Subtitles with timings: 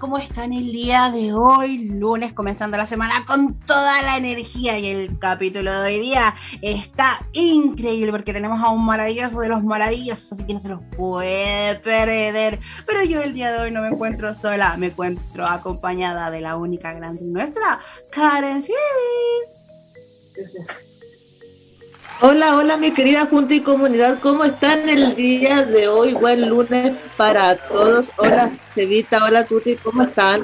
[0.00, 1.78] ¿cómo están el día de hoy?
[1.84, 7.24] Lunes, comenzando la semana con toda la energía y el capítulo de hoy día está
[7.32, 11.76] increíble porque tenemos a un maravilloso de los maravillosos, así que no se los puede
[11.76, 12.58] perder.
[12.84, 16.56] Pero yo el día de hoy no me encuentro sola, me encuentro acompañada de la
[16.56, 17.78] única grande nuestra,
[18.10, 18.62] Karen.
[18.62, 18.72] Sí.
[22.22, 26.12] Hola, hola mi querida Junta y Comunidad, ¿cómo están el día de hoy?
[26.12, 28.12] Buen lunes para todos.
[28.18, 30.42] Hola Cevita, hola Tuti, ¿cómo están?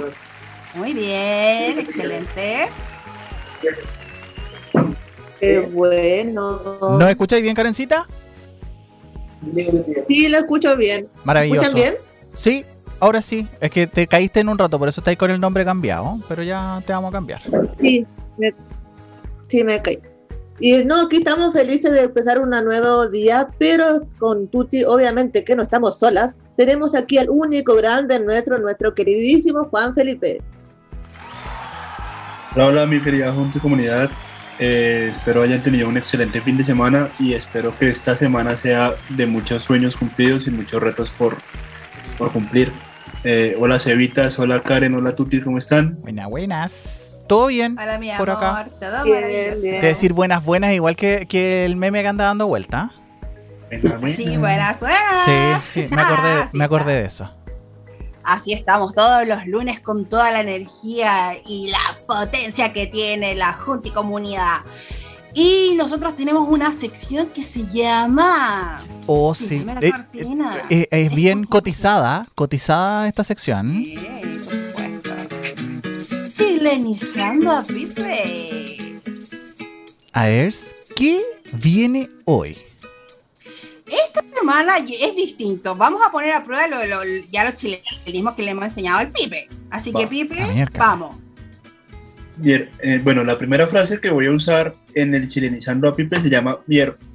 [0.75, 2.69] Muy bien, excelente.
[5.39, 6.97] Qué bueno.
[6.99, 8.07] ¿No escucháis bien, Karencita?
[10.07, 11.09] Sí, lo escucho bien.
[11.25, 11.61] Maravilloso.
[11.61, 11.95] ¿Escuchan bien?
[12.35, 12.65] Sí,
[13.01, 13.47] ahora sí.
[13.61, 16.43] Es que te caíste en un rato, por eso estáis con el nombre cambiado, pero
[16.43, 17.43] ya te vamos a cambiar.
[17.83, 18.07] Sí,
[18.39, 18.55] me,
[19.49, 19.99] sí, me caí.
[20.59, 25.55] Y no, aquí estamos felices de empezar un nuevo día, pero con Tuti, obviamente que
[25.55, 26.35] no estamos solas.
[26.57, 30.41] Tenemos aquí al único grande nuestro, nuestro queridísimo Juan Felipe.
[32.55, 34.11] Hola, hola mi querida Junta y Comunidad.
[34.59, 38.95] Eh, espero hayan tenido un excelente fin de semana y espero que esta semana sea
[39.11, 41.37] de muchos sueños cumplidos y muchos retos por,
[42.17, 42.73] por cumplir.
[43.25, 46.01] Eh, hola Cevitas, hola Karen, hola Tuti, ¿cómo están?
[46.01, 46.96] Buenas, buenas.
[47.27, 47.77] ¿Todo bien?
[47.79, 48.69] Hola, mi por amor, acá.
[48.81, 49.63] todo Bien, maravilloso.
[49.63, 49.81] bien.
[49.81, 52.93] Que decir buenas, buenas, igual que, que el meme que anda dando vuelta.
[54.17, 55.25] Sí, buenas, buenas.
[55.25, 57.31] Sí, sí, me acordé, me de eso.
[58.23, 63.53] Así estamos todos los lunes con toda la energía y la potencia que tiene la
[63.53, 64.59] Junta y Comunidad.
[65.33, 68.83] Y nosotros tenemos una sección que se llama...
[69.07, 70.63] Oh, Sí, Eh, cortina.
[70.71, 73.71] eh, es bien cotizada, cotizada esta sección.
[73.71, 73.97] Sí,
[74.75, 74.86] por
[76.71, 77.13] supuesto.
[77.15, 79.01] Chilenizando a Pipe.
[80.13, 80.55] A ver,
[80.97, 81.21] ¿qué
[81.55, 82.57] viene hoy?
[83.87, 85.75] Esta semana es distinto.
[85.77, 89.09] Vamos a poner a prueba lo, lo- ya los chilenismos que le hemos enseñado al
[89.11, 89.49] Pipe.
[89.71, 90.07] Así que.
[90.07, 90.37] Pipe,
[90.79, 91.17] vamos.
[92.39, 96.21] Bien, eh, bueno, la primera frase que voy a usar en el chilenizando a Pipe
[96.21, 96.59] se llama,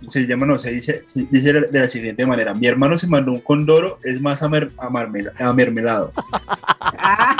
[0.09, 3.31] se llama, no, se dice, se dice de la siguiente manera, mi hermano se mandó
[3.31, 6.11] un condoro, es más amer- amarmela- amermelado.
[7.03, 7.35] Ah,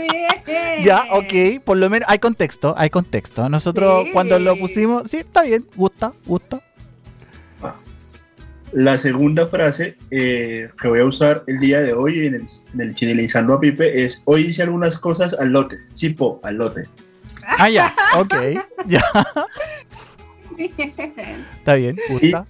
[0.00, 0.84] bien.
[0.84, 3.48] Ya, ok, por lo menos hay contexto, hay contexto.
[3.48, 4.10] Nosotros Sí.
[4.12, 6.60] cuando lo pusimos, sí, está bien, gusta, gusta.
[8.72, 12.42] La segunda frase eh, que voy a usar el día de hoy en el,
[12.74, 16.82] en el chilenizando a Pipe es, hoy hice algunas cosas al lote, tipo, al lote.
[17.46, 18.34] Ah, ya, ok,
[18.86, 19.04] ya,
[21.56, 22.46] está bien, gusta.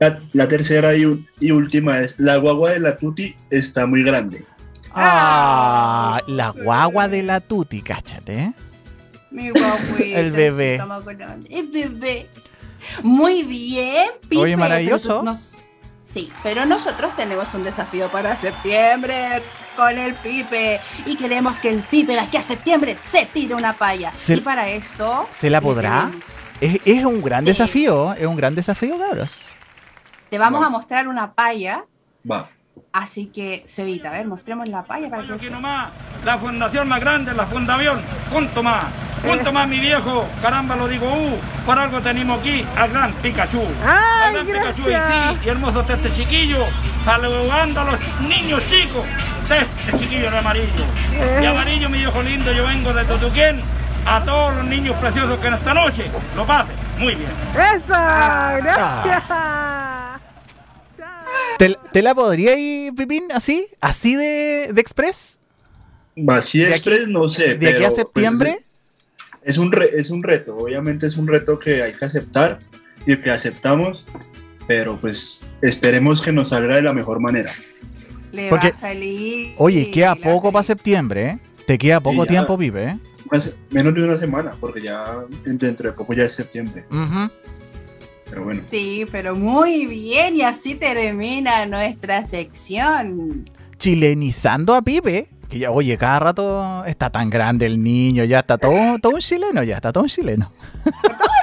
[0.00, 4.44] La, la tercera y última es, la guagua de la tuti está muy grande.
[4.94, 8.52] Ah, la guagua de la tuti, cáchate, ¿eh?
[9.30, 10.80] Mi guaguito, El bebé.
[11.50, 12.26] El bebé.
[13.02, 14.36] Muy bien, Pipe.
[14.42, 15.08] Oye, maravilloso.
[15.08, 15.56] pero nos-
[16.04, 19.42] sí, pero nosotros tenemos un desafío para septiembre
[19.76, 20.80] con el Pipe.
[21.06, 24.12] Y queremos que el Pipe de aquí a septiembre se tire una palla.
[24.14, 25.28] Se- y para eso.
[25.38, 26.10] ¿Se la podrá?
[26.60, 27.46] Es, es un gran Sí.
[27.50, 29.40] desafío, es un gran desafío, cabros.
[30.30, 30.66] Te vamos Va.
[30.66, 31.84] a mostrar una palla.
[32.30, 32.48] Va.
[32.94, 35.88] Así que, Cevita, a ver, mostremos la palla para que Aquí se- nomás,
[36.24, 38.00] la fundación más grande, la Fundación.
[38.32, 38.84] Punto más.
[39.20, 40.24] Punto más, mi viejo.
[40.40, 43.60] Caramba, lo digo, uh, por algo tenemos aquí al gran Pikachu.
[43.84, 46.64] al gran Pikachu y sí, y hermoso de este chiquillo,
[47.04, 49.04] saludando a los niños chicos
[49.48, 50.84] de este chiquillo de amarillo.
[51.42, 53.60] Y amarillo, mi viejo lindo, yo vengo de Totuquén
[54.06, 57.30] a todos los niños preciosos que en esta noche lo pasen muy bien.
[61.58, 63.66] ¿Te, te la podría ir, Pipín, así?
[63.80, 65.38] ¿Así de, de express?
[66.18, 67.54] Va, si De express, aquí- no sé.
[67.54, 68.58] ¿De aquí a pues, septiembre?
[69.44, 72.58] es, un re- es un reto, obviamente es un reto que hay que aceptar
[73.06, 74.04] y que aceptamos,
[74.66, 77.50] pero pues esperemos que nos salga de la mejor manera.
[78.32, 79.54] le Porque- va a salir.
[79.58, 81.38] Oye, queda poco para septiembre, ¿eh?
[81.66, 82.30] Te queda poco ya.
[82.30, 82.98] tiempo, Pipe, ¿eh?
[83.70, 85.04] Menos de una semana, porque ya
[85.44, 86.84] dentro de poco ya es septiembre.
[86.90, 87.30] Ujú.
[88.34, 93.48] Pero bueno, Sí, pero muy bien, y así termina nuestra sección.
[93.78, 95.28] Chilenizando a Pipe.
[95.48, 99.20] Que ya, oye, cada rato está tan grande el niño, ya está todo, todo un
[99.20, 100.50] chileno, ya está todo un chileno.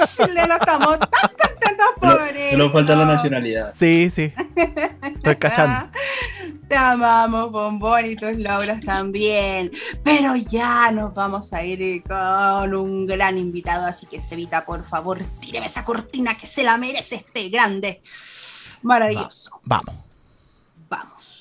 [0.02, 1.31] Los chilenos estamos tan
[2.02, 3.74] solo, falta la nacionalidad.
[3.78, 4.34] Sí, sí.
[5.16, 5.90] Estoy cachando.
[6.68, 9.72] Te amamos, bombón, y tus logros también.
[10.04, 15.20] Pero ya nos vamos a ir con un gran invitado, así que Sevita, por favor,
[15.42, 18.02] tíreme esa cortina que se la merece este grande.
[18.84, 19.60] Maravilloso.
[19.66, 19.96] Vamos.
[20.90, 21.41] Vamos.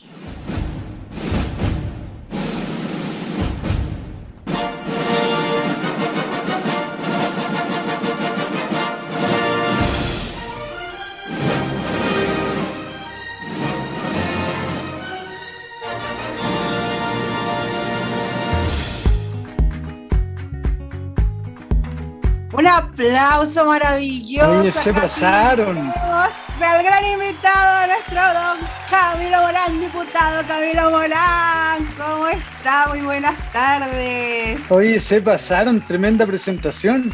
[22.67, 24.61] Aplauso maravilloso.
[24.61, 25.79] Oye, se pasaron.
[25.79, 28.59] El gran invitado, nuestro don
[28.91, 31.87] Camilo Morán, diputado Camilo Morán.
[31.97, 32.89] ¿Cómo está?
[32.89, 34.71] Muy buenas tardes.
[34.71, 35.81] Oye, se pasaron.
[35.81, 37.13] Tremenda presentación.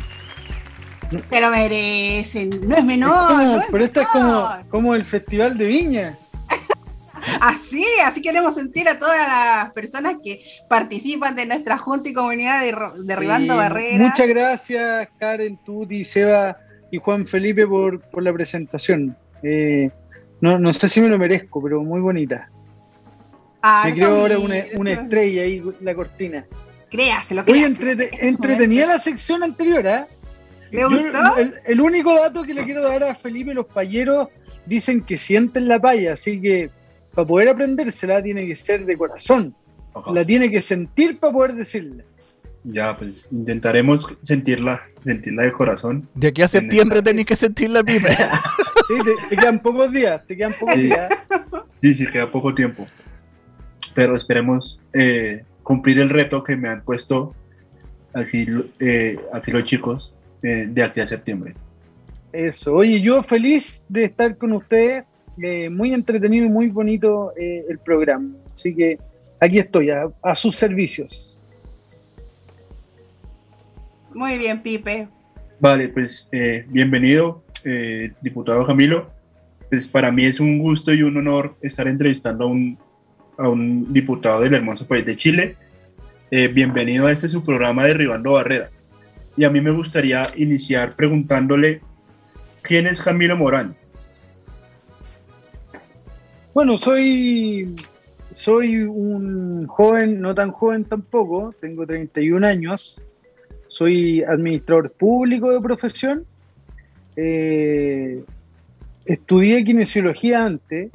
[1.30, 2.50] Te lo merecen.
[2.68, 3.32] No es menor.
[3.32, 6.18] no es pero esto es como, como el Festival de Viña.
[7.40, 12.60] Así, así queremos sentir a todas las personas que participan de nuestra Junta y Comunidad
[12.62, 12.74] de
[13.04, 14.08] Derribando Eh, Barreras.
[14.10, 16.56] Muchas gracias, Karen, Tuti, Seba
[16.90, 19.16] y Juan Felipe por, por la presentación.
[19.42, 19.90] Eh,
[20.40, 22.48] no, no sé si me lo merezco, pero muy bonita.
[23.62, 26.44] Ah, Me creo ahora una, una es- estrella ahí, la cortina.
[26.90, 27.66] Créaselo, créaselo.
[27.74, 28.86] entrete- momento.
[28.86, 30.06] la sección anterior, ¿ah?
[30.70, 31.36] ¿Le Yo- gustó?
[31.38, 34.28] el, el único dato que le quiero dar a Felipe, los payeros
[34.66, 36.70] dicen que sienten la paya, así que
[37.16, 39.52] para poder aprendérsela tiene que ser de corazón.
[39.94, 40.12] Ajá.
[40.12, 42.04] La tiene que sentir para poder decirla.
[42.64, 46.06] Ya, pues intentaremos sentirla, sentirla de corazón.
[46.14, 48.08] De aquí a septiembre tenéis que sentir la pipa.
[48.88, 50.82] Sí, te, te quedan pocos días, te quedan pocos Sí.
[50.82, 51.08] días.
[51.80, 52.86] Sí, sí, queda poco tiempo.
[53.94, 57.34] Pero esperemos eh, cumplir el reto que me han puesto
[58.14, 58.46] aquí,
[58.78, 60.14] eh, aquí los chicos
[60.44, 61.54] eh, de aquí a septiembre.
[62.32, 62.74] Eso.
[62.74, 65.04] Oye, yo feliz de estar con ustedes.
[65.42, 68.30] Eh, muy entretenido y muy bonito eh, el programa.
[68.52, 68.98] Así que
[69.40, 71.40] aquí estoy, a, a sus servicios.
[74.14, 75.08] Muy bien, Pipe.
[75.60, 79.10] Vale, pues eh, bienvenido, eh, diputado Camilo.
[79.68, 82.78] Pues para mí es un gusto y un honor estar entrevistando a un,
[83.36, 85.56] a un diputado del hermoso país de Chile.
[86.30, 88.70] Eh, bienvenido a este su programa Derribando Barreras.
[89.36, 91.80] Y a mí me gustaría iniciar preguntándole,
[92.62, 93.76] ¿quién es Camilo Morán?
[96.56, 97.74] Bueno, soy,
[98.30, 103.04] soy un joven, no tan joven tampoco, tengo 31 años,
[103.68, 106.22] soy administrador público de profesión,
[107.14, 108.18] eh,
[109.04, 110.90] estudié kinesiología antes,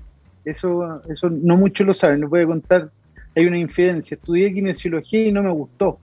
[0.45, 2.89] eso, eso no muchos lo saben, no puede contar,
[3.35, 5.99] hay una infidencia, estudié kinesiología y no me gustó.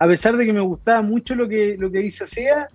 [0.00, 2.68] A pesar de que me gustaba mucho lo que, lo que se hacía,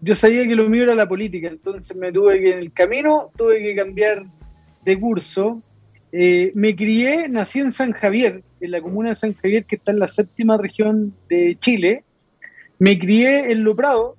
[0.00, 3.30] yo sabía que lo mío era la política, entonces me tuve que, en el camino,
[3.36, 4.24] tuve que cambiar
[4.84, 5.62] de curso.
[6.12, 9.92] Eh, me crié, nací en San Javier, en la comuna de San Javier, que está
[9.92, 12.04] en la séptima región de Chile.
[12.78, 14.16] Me crié en Loprado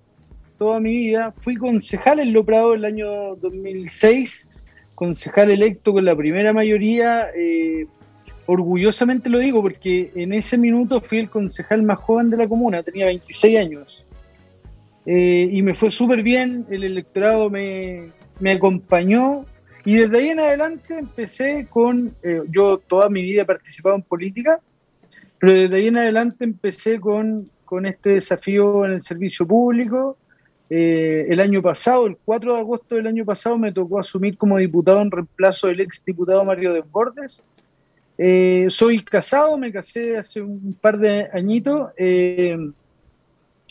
[0.58, 1.34] toda mi vida.
[1.40, 4.50] Fui concejal en Loprado el año 2006,
[4.96, 7.28] concejal electo con la primera mayoría.
[7.36, 7.88] eh,
[8.46, 12.84] orgullosamente lo digo porque en ese minuto fui el concejal más joven de la comuna,
[12.84, 14.04] tenía 26 años.
[15.06, 19.46] Eh, y me fue súper bien, el electorado me, me acompañó
[19.86, 24.04] y desde ahí en adelante empecé con, eh, yo toda mi vida he participado en
[24.04, 24.60] política,
[25.40, 30.18] pero desde ahí en adelante empecé con, con este desafío en el servicio público.
[30.70, 34.58] Eh, el año pasado, el 4 de agosto del año pasado, me tocó asumir como
[34.58, 37.42] diputado en reemplazo del ex diputado Mario Desbordes.
[38.18, 41.92] Eh, soy casado, me casé hace un par de añitos.
[41.98, 42.58] eh,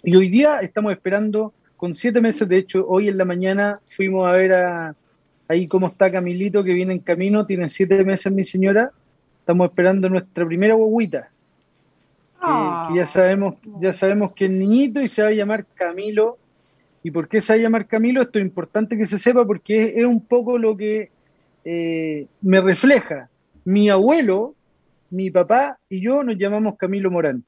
[0.02, 4.26] y hoy día estamos esperando, con siete meses, de hecho, hoy en la mañana fuimos
[4.26, 4.94] a ver a,
[5.50, 8.92] ahí cómo está Camilito, que viene en camino, tiene siete meses mi señora.
[9.40, 11.28] Estamos esperando nuestra primera guaguita, que,
[12.40, 12.86] Ah.
[12.88, 16.38] que ya sabemos, ya sabemos que es niñito y se va a llamar Camilo.
[17.02, 18.22] ¿Y por qué se va a llamar Camilo?
[18.22, 21.10] Esto es importante que se sepa porque es, es un poco lo que
[21.64, 23.28] eh, me refleja.
[23.64, 24.54] Mi abuelo,
[25.10, 27.42] mi papá y yo nos llamamos Camilo Morán.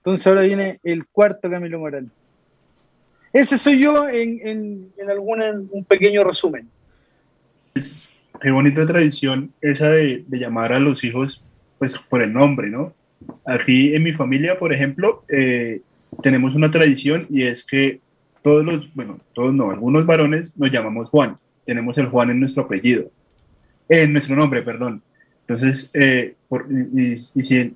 [0.00, 2.10] Entonces ahora viene el cuarto Camilo Morán.
[3.32, 6.68] Ese soy yo en, en, en algún en un pequeño resumen.
[7.74, 8.08] Es,
[8.40, 11.42] qué bonita tradición esa de, de llamar a los hijos
[11.78, 12.94] pues por el nombre, ¿no?
[13.44, 15.80] Aquí en mi familia, por ejemplo, eh,
[16.22, 18.00] tenemos una tradición y es que
[18.42, 21.38] todos los, bueno, todos no, algunos varones nos llamamos Juan.
[21.64, 23.10] Tenemos el Juan en nuestro apellido,
[23.88, 25.02] en nuestro nombre, perdón.
[25.46, 27.74] Entonces, eh, por, y, y, y si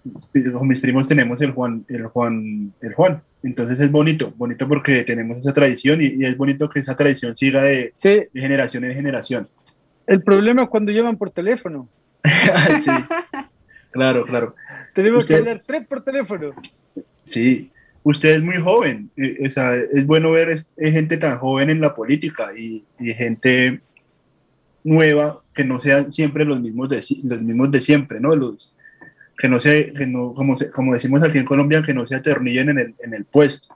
[0.53, 3.23] con mis primos tenemos el Juan, el Juan, el Juan.
[3.43, 7.37] Entonces es bonito, bonito porque tenemos esa tradición y, y es bonito que esa tradición
[7.37, 9.49] siga de, Sí, de generación en generación.
[10.07, 11.89] El problema es cuando llaman por teléfono.
[12.85, 12.91] sí,
[13.91, 14.55] claro, claro.
[14.95, 16.55] Tenemos Usted- que hablar tres por teléfono.
[17.21, 17.71] Sí,
[18.03, 19.11] usted es muy joven.
[19.17, 22.85] eh, o sea, es bueno ver es- es gente tan joven en la política y,
[22.99, 23.81] y gente
[24.85, 28.35] nueva que no sean siempre los mismos de, los mismos de siempre, ¿no?
[28.37, 28.73] Los,
[29.37, 32.15] que no se, que no, como, se- como decimos aquí en Colombia, que no se
[32.15, 33.75] atornillen en el, en el puesto.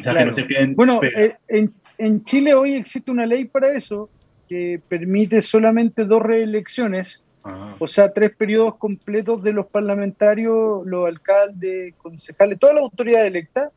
[0.00, 0.18] O sea, Claro.
[0.18, 4.08] que no se queden Bueno, eh, en, en Chile hoy existe una ley para eso
[4.48, 11.04] que permite solamente dos reelecciones, Ah, o sea, tres periodos completos de los parlamentarios, los
[11.04, 13.70] alcaldes, concejales, toda la autoridad electa.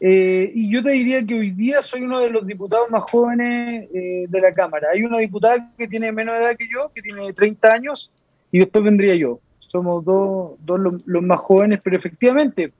[0.00, 3.88] Eh, y yo te diría que hoy día soy uno de los diputados más jóvenes
[3.92, 4.88] eh, de la Cámara.
[4.92, 8.12] Hay una diputada que tiene menos edad que yo, que tiene 30 años,
[8.52, 9.40] y después vendría yo.
[9.58, 12.72] Somos dos, dos los, los más jóvenes, pero efectivamente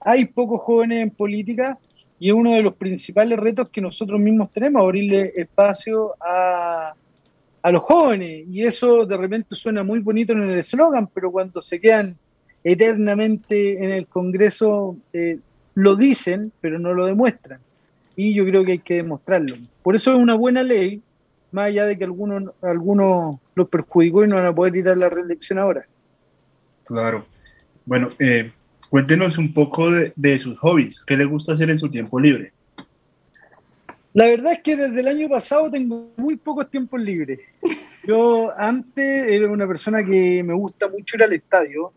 [0.00, 1.78] hay pocos jóvenes en política
[2.18, 6.94] y es uno de los principales retos que nosotros mismos tenemos, abrirle espacio a,
[7.62, 8.46] a los jóvenes.
[8.48, 12.16] Y eso de repente suena muy bonito en el eslogan, pero cuando se quedan
[12.64, 15.38] eternamente en el Congreso, eh,
[15.74, 17.60] lo dicen, pero no lo demuestran.
[18.16, 19.54] Y yo creo que hay que demostrarlo.
[19.82, 21.02] Por eso es una buena ley,
[21.52, 24.96] más allá de que algunos, algunos los perjudicó y no van a poder ir a
[24.96, 25.86] la reelección ahora.
[26.84, 27.26] Claro.
[27.84, 28.50] Bueno, eh,
[28.96, 31.04] cuéntenos un poco de, de sus hobbies.
[31.04, 32.52] ¿Qué le gusta hacer en su tiempo libre?
[34.14, 37.40] La verdad es que desde el año pasado tengo muy pocos tiempos libres.
[38.06, 41.92] Yo antes era una persona que me gusta mucho ir al estadio.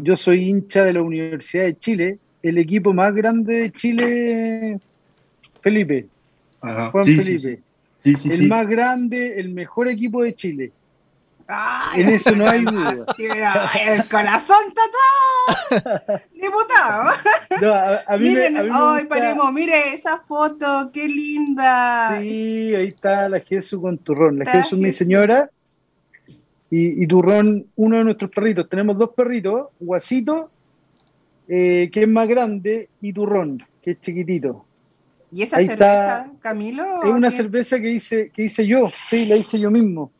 [0.00, 4.80] Yo soy hincha de la Universidad de Chile, el equipo más grande de Chile,
[5.60, 6.08] Felipe,
[6.60, 6.90] Ajá.
[6.90, 7.62] Juan Sí, sí, Felipe.
[7.98, 10.72] Sí, sí, el más grande, el mejor equipo de Chile.
[11.52, 12.96] Ay, En eso no hay duda.
[13.82, 16.20] el corazón tatuado.
[16.32, 17.12] Diputado.
[17.60, 20.90] No, a, a mí me- Miren, a mí me ay, gusta- paremos, mire esa foto,
[20.92, 22.18] qué linda.
[22.20, 24.38] Sí, ahí está la Jesús con Turrón.
[24.38, 25.50] La Jesús, mi señora.
[26.70, 28.68] Y, y Turrón, uno de nuestros perritos.
[28.68, 30.50] Tenemos dos perritos, Guasito,
[31.48, 34.64] eh, que es más grande, y Turrón, que es chiquitito.
[35.32, 37.02] ¿Y esa ahí cerveza, Camilo?
[37.02, 37.36] Es una ¿Qué?
[37.36, 40.12] cerveza que hice, que hice yo, sí, la hice yo mismo.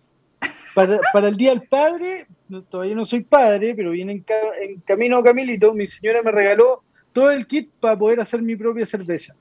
[0.74, 4.56] Para, para el Día del Padre, no- todavía no soy padre, pero viene en, ca-
[4.60, 8.86] en camino Camilito, mi señora me regaló todo el kit para poder hacer mi propia
[8.86, 9.34] cerveza.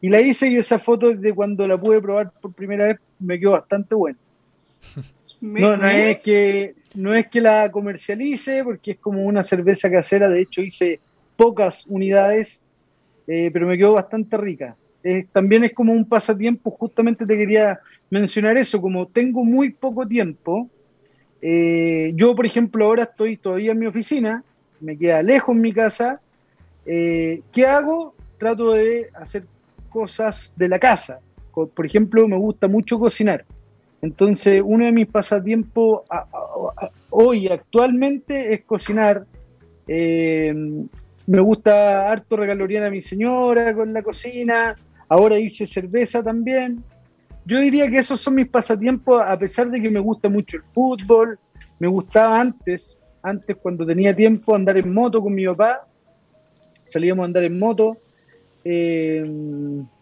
[0.00, 3.38] Y la hice y esa foto de cuando la pude probar por primera vez me
[3.40, 4.18] quedó bastante buena.
[5.62, 10.28] No, no es que no es que la comercialice, porque es como una cerveza casera.
[10.28, 11.00] De hecho, hice
[11.36, 12.64] pocas unidades,
[13.26, 14.76] eh, pero me quedó bastante rica.
[15.04, 16.70] Eh, también es como un pasatiempo.
[16.70, 17.78] Justamente te quería
[18.10, 18.80] mencionar eso.
[18.80, 20.68] Como tengo muy poco tiempo,
[21.40, 24.42] eh, yo, por ejemplo, ahora estoy todavía en mi oficina,
[24.80, 26.20] me queda lejos mi casa.
[26.86, 28.14] eh, ¿Qué hago?
[28.38, 29.44] Trato de hacer
[29.90, 31.20] cosas de la casa.
[31.52, 33.44] Por ejemplo, me gusta mucho cocinar.
[34.00, 36.02] Entonces, uno de mis pasatiempos
[37.10, 39.24] hoy, actualmente, es cocinar.
[41.28, 44.74] Me gusta harto regalorear a mi señora con la cocina.
[45.10, 46.82] Ahora hice cerveza también.
[47.44, 50.64] Yo diría que esos son mis pasatiempos, a pesar de que me gusta mucho el
[50.64, 51.38] fútbol.
[51.78, 55.86] Me gustaba antes, antes cuando tenía tiempo, andar en moto con mi papá.
[56.86, 57.98] Salíamos a andar en moto.
[58.64, 59.22] eh,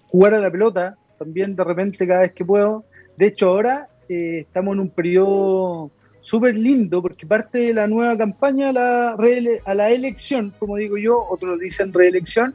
[0.09, 2.85] jugar a la pelota, también de repente cada vez que puedo.
[3.16, 5.90] De hecho, ahora eh, estamos en un periodo
[6.26, 9.16] súper lindo porque parte de la nueva campaña a la,
[9.64, 12.52] a la elección, como digo yo, otros dicen reelección,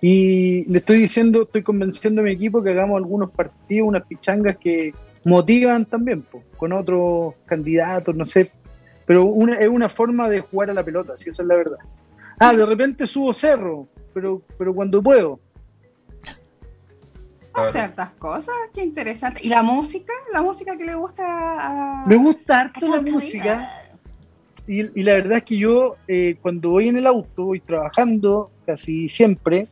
[0.00, 4.56] y le estoy diciendo, estoy convenciendo a mi equipo que hagamos algunos partidos, unas pichangas
[4.56, 4.94] que
[5.26, 8.50] motivan también, po, con otros candidatos, no sé,
[9.04, 11.78] pero una, es una forma de jugar a la pelota, si esa es la verdad.
[12.38, 15.38] Ah, de repente subo cerro, pero, pero cuando puedo.
[17.72, 19.40] Ciertas cosas, qué interesante.
[19.44, 20.12] ¿Y la música?
[20.32, 22.06] ¿La música que le gusta a...
[22.06, 23.68] Me gusta harto la música.
[24.66, 28.50] Y, y la verdad es que yo, eh, cuando voy en el auto, voy trabajando
[28.64, 29.66] casi siempre,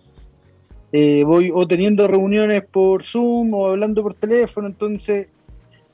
[0.93, 5.29] eh, voy o teniendo reuniones por Zoom o hablando por teléfono, entonces,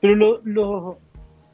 [0.01, 0.97] pero lo- lo-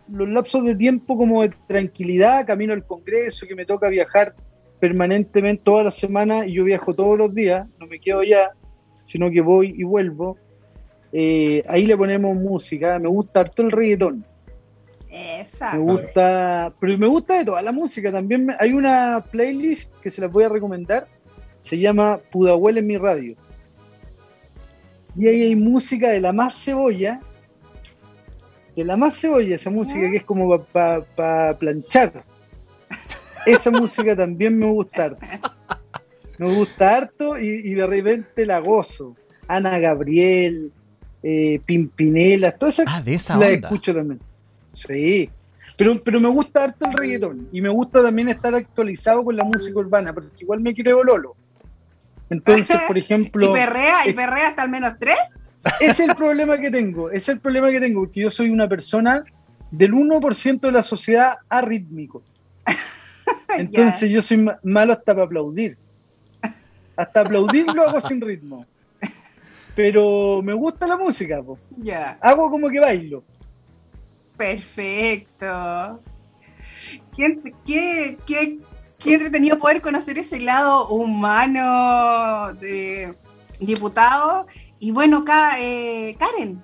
[0.09, 4.33] los lapsos de tiempo como de tranquilidad, camino al Congreso, que me toca viajar
[4.79, 8.51] permanentemente toda la semana y yo viajo todos los días, no me quedo allá,
[9.05, 10.37] sino que voy y vuelvo.
[11.15, 14.25] eh, ahí le ponemos música, me gusta harto el reggaetón.
[15.11, 15.73] Esa.
[15.73, 18.11] Me gusta, pero me gusta de toda la música.
[18.11, 21.05] También me- hay una playlist que se las voy a recomendar.
[21.59, 23.35] Se llama Pudahuel en mi radio.
[25.15, 27.19] Y ahí hay música de la más cebolla.
[28.75, 32.23] De la más cebolla, esa música que es como para planchar.
[33.45, 35.25] Esa música también me gusta harto.
[36.37, 39.15] Me gusta harto y, y de repente la gozo.
[39.47, 40.71] Ana Gabriel,
[41.21, 43.55] eh, Pimpinela, todas esas Ah, de esa la onda.
[43.67, 44.19] escucho también.
[44.67, 45.29] Sí.
[45.77, 47.47] Pero, pero me gusta harto el reggaetón.
[47.51, 51.35] Y me gusta también estar actualizado con la música urbana, porque igual me creo Lolo.
[52.29, 54.07] Entonces, por ¿Y ejemplo, perrea?
[54.07, 55.15] ¿Y perrea hasta al menos tres?
[55.79, 57.09] ese es el problema que tengo.
[57.09, 59.23] Ese es el problema que tengo, porque yo soy una persona
[59.71, 62.21] del 1% de la sociedad arrítmico.
[63.57, 65.77] Entonces yo soy ma- malo hasta para aplaudir.
[66.95, 68.65] Hasta aplaudir lo hago sin ritmo.
[69.75, 71.57] Pero me gusta la música, po.
[71.77, 73.23] Ya, hago como que bailo.
[74.37, 75.99] perfecto.
[77.15, 78.59] ¿Quién- qué, qué-
[78.99, 83.13] Qué entretenido poder conocer ese lado humano de
[83.59, 84.47] diputado.
[84.79, 86.63] Y bueno, acá, eh, Karen,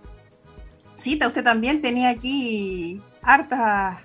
[0.98, 3.98] cita, usted también tenía aquí hartas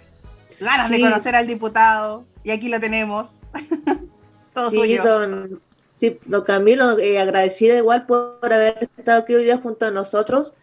[0.61, 2.25] ganas de conocer al diputado.
[2.43, 3.39] Y aquí lo tenemos.
[4.53, 5.61] Todo sí, Don,
[5.99, 10.55] sí, don Camilo, eh, agradecida igual por haber estado aquí hoy día junto a nosotros.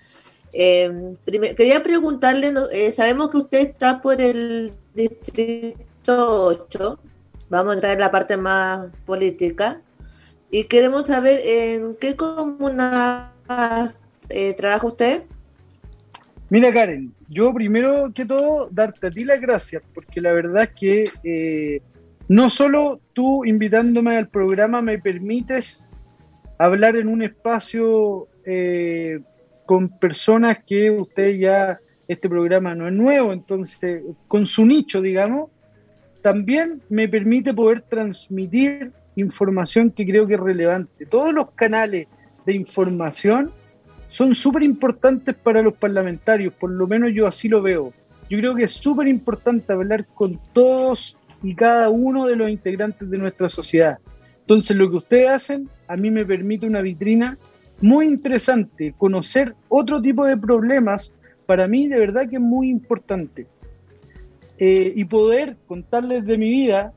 [0.54, 7.00] Eh, quería preguntarle, eh, sabemos que usted está por el distrito 8,
[7.50, 9.82] vamos a entrar en la parte más política,
[10.50, 13.34] y queremos saber en qué comuna
[14.30, 15.24] eh, trabaja usted.
[16.50, 21.14] Mira Karen, yo primero que todo darte a ti las gracias, porque la verdad es
[21.22, 21.82] que
[22.32, 25.86] no solo tú invitándome al programa me permites
[26.58, 29.20] hablar en un espacio eh,
[29.66, 35.50] con personas que usted ya, este programa no es nuevo, entonces con su nicho, digamos,
[36.22, 41.06] también me permite poder transmitir información que creo que es relevante.
[41.08, 42.08] Todos los canales
[42.46, 43.52] de información
[44.08, 47.92] son súper importantes para los parlamentarios, por lo menos yo así lo veo.
[48.30, 53.10] Yo creo que es súper importante hablar con todos y cada uno de los integrantes
[53.10, 53.98] de nuestra sociedad.
[54.42, 57.38] Entonces, lo que ustedes hacen a mí me permite una vitrina
[57.82, 58.94] muy interesante.
[58.98, 61.16] Conocer otro tipo de problemas,
[61.46, 63.48] para mí de verdad que es muy importante.
[64.58, 66.94] Eh, y poder contarles de mi vida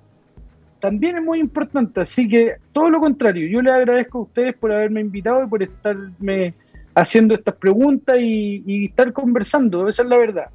[0.80, 2.02] también es muy importante.
[2.02, 5.62] Así que todo lo contrario, yo les agradezco a ustedes por haberme invitado y por
[5.62, 6.54] estarme
[6.94, 9.88] haciendo estas preguntas y, estar conversando.
[9.88, 10.50] Esa es la verdad.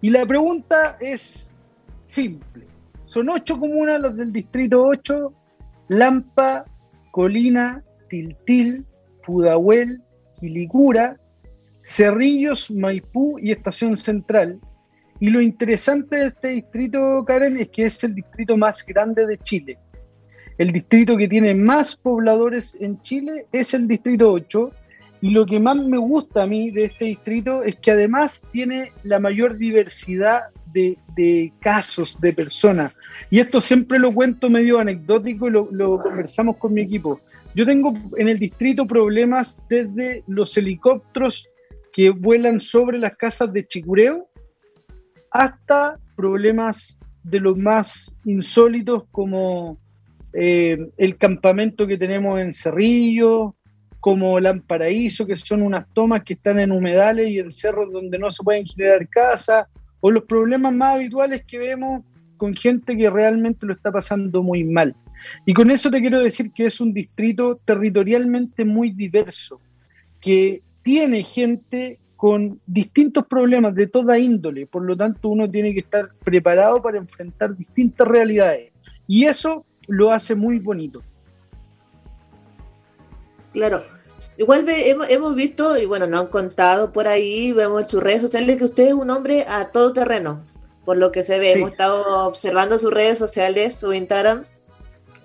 [0.00, 1.54] Y la pregunta es
[2.02, 2.67] simple.
[3.08, 5.32] Son ocho comunas las del distrito 8,
[5.88, 6.66] Lampa,
[7.10, 8.84] Colina, Tiltil,
[9.24, 10.02] Pudahuel,
[10.38, 11.18] Quilicura,
[11.82, 14.60] Cerrillos, Maipú y Estación Central.
[15.20, 19.38] Y lo interesante de este distrito, Karen, es que es el distrito más grande de
[19.38, 19.78] Chile.
[20.58, 24.70] El distrito que tiene más pobladores en Chile es el distrito 8.
[25.22, 28.92] Y lo que más me gusta a mí de este distrito es que además tiene
[29.02, 32.96] la mayor diversidad de, casos de personas.
[33.30, 37.20] Y esto siempre lo cuento medio anecdótico y lo, lo conversamos con mi equipo.
[37.54, 41.48] Yo tengo en el distrito problemas desde los helicópteros
[41.92, 44.28] que vuelan sobre las casas de Chicureo
[45.30, 49.78] hasta problemas de los más insólitos como
[50.32, 53.54] eh, el campamento que tenemos en Cerrillo,
[54.00, 58.30] como Lamparaíso, que son unas tomas que están en humedales y en cerros donde no
[58.30, 59.66] se pueden generar casas,
[60.00, 62.04] o los problemas más habituales que vemos
[62.36, 64.94] con gente que realmente lo está pasando muy mal.
[65.44, 69.60] Y con eso te quiero decir que es un distrito territorialmente muy diverso,
[70.20, 75.80] que tiene gente con distintos problemas de toda índole, por lo tanto uno tiene que
[75.80, 78.72] estar preparado para enfrentar distintas realidades.
[79.06, 81.02] Y eso lo hace muy bonito.
[83.52, 83.82] Claro,
[84.38, 88.56] igual hemos, visto, y bueno, nos han contado por ahí, vemos en sus redes sociales
[88.56, 90.44] que usted es un hombre a todo terreno,
[90.84, 91.52] por lo que se ve.
[91.52, 94.44] Hemos estado observando sus redes sociales, su Instagram,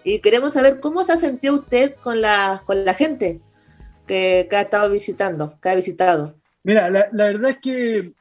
[0.04, 3.40] y queremos saber cómo se ha sentido usted con la, con la gente
[4.08, 6.36] que, ha estado visitando, que ha visitado.
[6.64, 8.12] Mira, la, verdad es que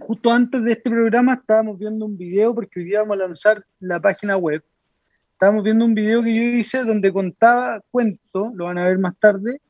[0.00, 3.64] justo antes de este programa estábamos viendo un video porque hoy día vamos a lanzar
[3.78, 4.62] la página web.
[5.32, 9.16] Estábamos viendo un video que yo hice donde contaba, cuento, lo van a ver más
[9.20, 9.60] tarde,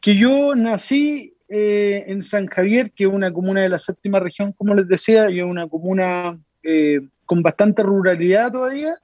[0.00, 4.52] que yo nací eh, en San Javier, que es una comuna de la séptima región,
[4.52, 8.94] como les decía, y es una comuna eh, con bastante ruralidad todavía,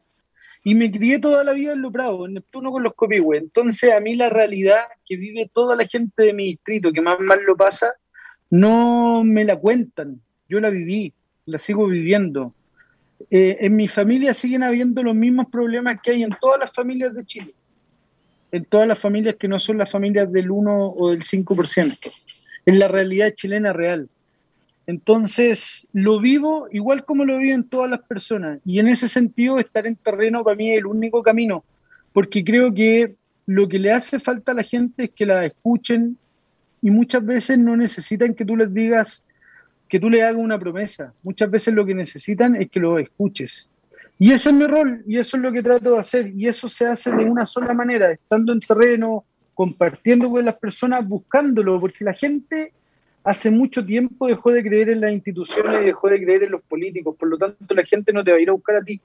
[0.63, 3.37] y me crié toda la vida en Loprado, en Neptuno con los Copihue.
[3.37, 7.21] Entonces, a mí la realidad que vive toda la gente de mi distrito, que más
[7.21, 7.93] mal lo pasa,
[8.49, 10.21] no me la cuentan.
[10.49, 11.13] Yo la viví,
[11.45, 12.55] la sigo viviendo.
[13.31, 17.15] Eh, en mi familia siguen habiendo los mismos problemas que hay en todas las familias
[17.15, 17.55] de Chile.
[18.55, 22.13] En todas las familias que no son las familias del 1 o del 5%.
[22.67, 24.09] En la realidad chilena real.
[24.87, 28.61] Entonces, lo vivo igual como lo viven todas las personas.
[28.65, 31.65] Y en ese sentido, estar en terreno para mí es el único camino,
[32.13, 36.17] porque creo que lo que le hace falta a la gente es que la escuchen
[36.81, 39.25] y muchas veces no necesitan que tú les digas,
[39.89, 41.13] que tú le hagas una promesa.
[41.25, 43.69] Muchas veces lo que necesitan es que lo escuches.
[44.19, 46.33] Y ese es mi rol y eso es lo que trato de hacer.
[46.35, 49.25] Y eso se hace de una sola manera, estando en terreno,
[49.55, 52.73] compartiendo con las personas, buscándolo, porque la gente
[53.25, 56.63] hace mucho tiempo dejó de creer en las instituciones y dejó de creer en los
[56.63, 57.17] políticos.
[57.19, 59.01] Por lo tanto, la gente no te va a ir a buscar a ti.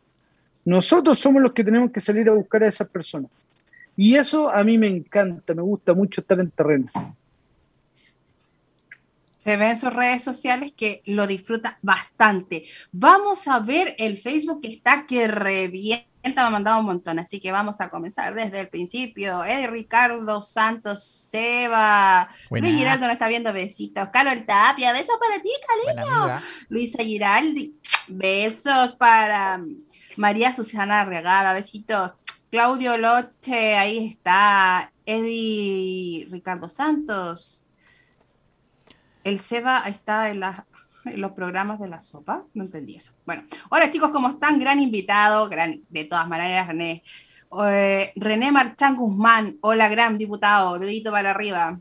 [0.66, 3.32] Nosotros somos los que tenemos que salir a buscar a esas personas.
[3.96, 6.86] Y eso a mí me encanta, me gusta mucho estar en terreno.
[9.44, 12.66] Se ve en sus redes sociales que lo disfruta bastante.
[12.92, 17.40] Vamos a ver el Facebook que está que revienta, me ha mandado un montón, así
[17.40, 19.44] que vamos a comenzar desde el principio.
[19.46, 22.68] El Ricardo Santos Seba, Buena.
[22.68, 24.10] Luis Giraldo nos está viendo besitos.
[24.10, 25.52] Carol Tapia, besos para ti,
[25.86, 26.42] cariño.
[26.68, 27.76] Luisa Giraldi,
[28.10, 29.64] besos para
[30.18, 32.14] María Susana Regada, besitos.
[32.52, 34.92] Claudio Loche, ahí está.
[35.06, 37.64] Eddie Ricardo Santos.
[39.24, 40.42] El Seba está en,
[41.20, 42.46] los programas de la sopa.
[42.54, 43.14] No entendí eso.
[43.26, 44.60] Bueno, hola chicos, ¿cómo están?
[44.60, 47.04] Gran invitado, gran, de todas maneras, René.
[47.64, 51.80] Eh, René Marchán Guzmán, hola, gran diputado, dedito para arriba.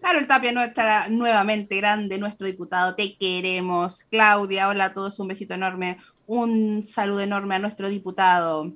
[0.00, 4.04] Carol Tapia nuestra, nuevamente grande, nuestro diputado, te queremos.
[4.04, 8.72] Claudia, hola a todos, un besito enorme, un saludo enorme a nuestro diputado.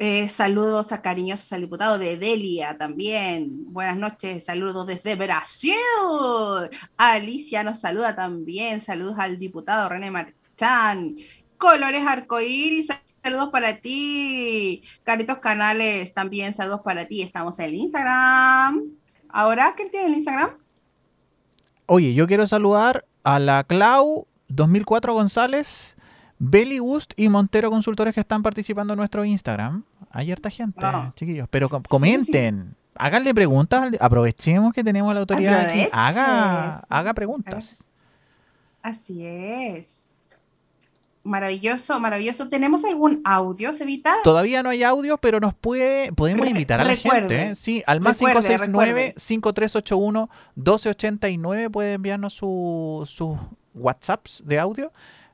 [0.00, 3.72] Eh, saludos a cariñosos al diputado de Delia también.
[3.72, 5.74] Buenas noches, saludos desde Brasil.
[6.96, 8.80] Alicia nos saluda también.
[8.80, 11.16] Saludos al diputado René Marchán.
[11.56, 12.92] Colores arcoíris,
[13.24, 14.84] saludos para ti.
[15.02, 17.22] Caritos Canales, también saludos para ti.
[17.22, 18.84] Estamos en el Instagram.
[19.28, 20.50] Ahora, ¿quién tiene el Instagram?
[21.86, 25.97] Oye, yo quiero saludar a la Clau 2004 González,
[26.38, 29.82] Beli Gust y Montero Consultores que están participando en nuestro Instagram.
[30.10, 30.80] Hay harta gente,
[31.14, 31.48] chiquillos.
[31.50, 33.90] Pero com- comenten, háganle preguntas.
[34.00, 35.88] Aprovechemos que tenemos la autoridad aquí.
[35.92, 36.86] Haga, sí.
[36.88, 37.84] haga preguntas.
[38.82, 40.04] Así es.
[41.24, 42.48] Maravilloso, maravilloso.
[42.48, 44.14] ¿Tenemos algún audio, Cevita?
[44.24, 47.20] Todavía no hay audio, pero nos puede, podemos Re- invitar a la recuerde.
[47.20, 47.42] gente.
[47.52, 47.54] ¿eh?
[47.56, 49.14] Sí, al más Recuerde, recuerde.
[50.56, 53.36] 569-5381-1289 puede enviarnos su- sus
[53.74, 54.92] WhatsApps de audio,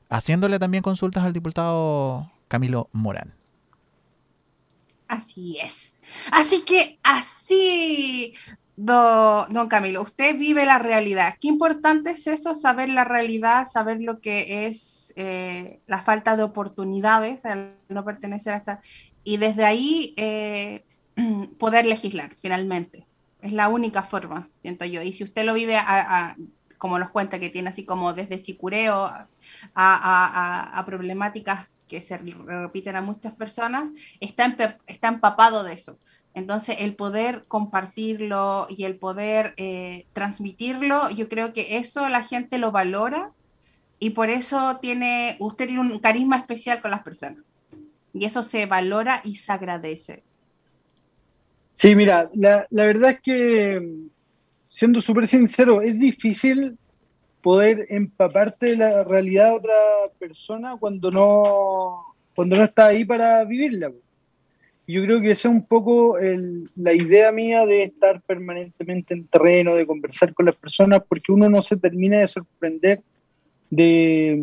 [0.09, 3.33] haciéndole también consultas al diputado Camilo Morán.
[5.07, 6.01] Así es.
[6.31, 8.33] Así que así,
[8.75, 11.35] do- don Camilo, usted vive la realidad.
[11.39, 16.43] Qué importante es eso, saber la realidad, saber lo que es eh, la falta de
[16.43, 18.81] oportunidades, al no pertenecer a esta...
[19.23, 20.85] Y desde ahí eh,
[21.59, 23.07] poder legislar, finalmente.
[23.41, 25.03] Es la única forma, siento yo.
[25.03, 26.35] Y si usted lo vive, a-
[26.85, 29.27] como nos cuenta, que tiene así como desde chicureo a,
[29.73, 33.85] a- problemáticas que se repiten a muchas personas,
[34.19, 35.97] está, está empapado de eso.
[36.35, 42.59] Entonces, el poder compartirlo y el poder eh, transmitirlo, yo creo que eso la gente
[42.59, 43.31] lo valora
[43.97, 47.43] y por eso tiene, usted tiene un carisma especial con las personas.
[48.13, 50.21] Y eso se valora y se agradece.
[51.73, 53.81] Sí, mira, la, la verdad es que,
[54.75, 56.77] siendo súper sincero, es difícil
[57.41, 59.73] poder empaparte de la realidad de otra
[60.19, 62.03] persona cuando no,
[62.35, 63.93] cuando no está ahí para vivirla.
[64.85, 66.17] Yo creo que esa es un poco
[66.75, 71.49] la idea mía de estar permanentemente en terreno, de conversar con las personas, porque uno
[71.49, 72.99] no se termina de sorprender
[73.69, 74.37] de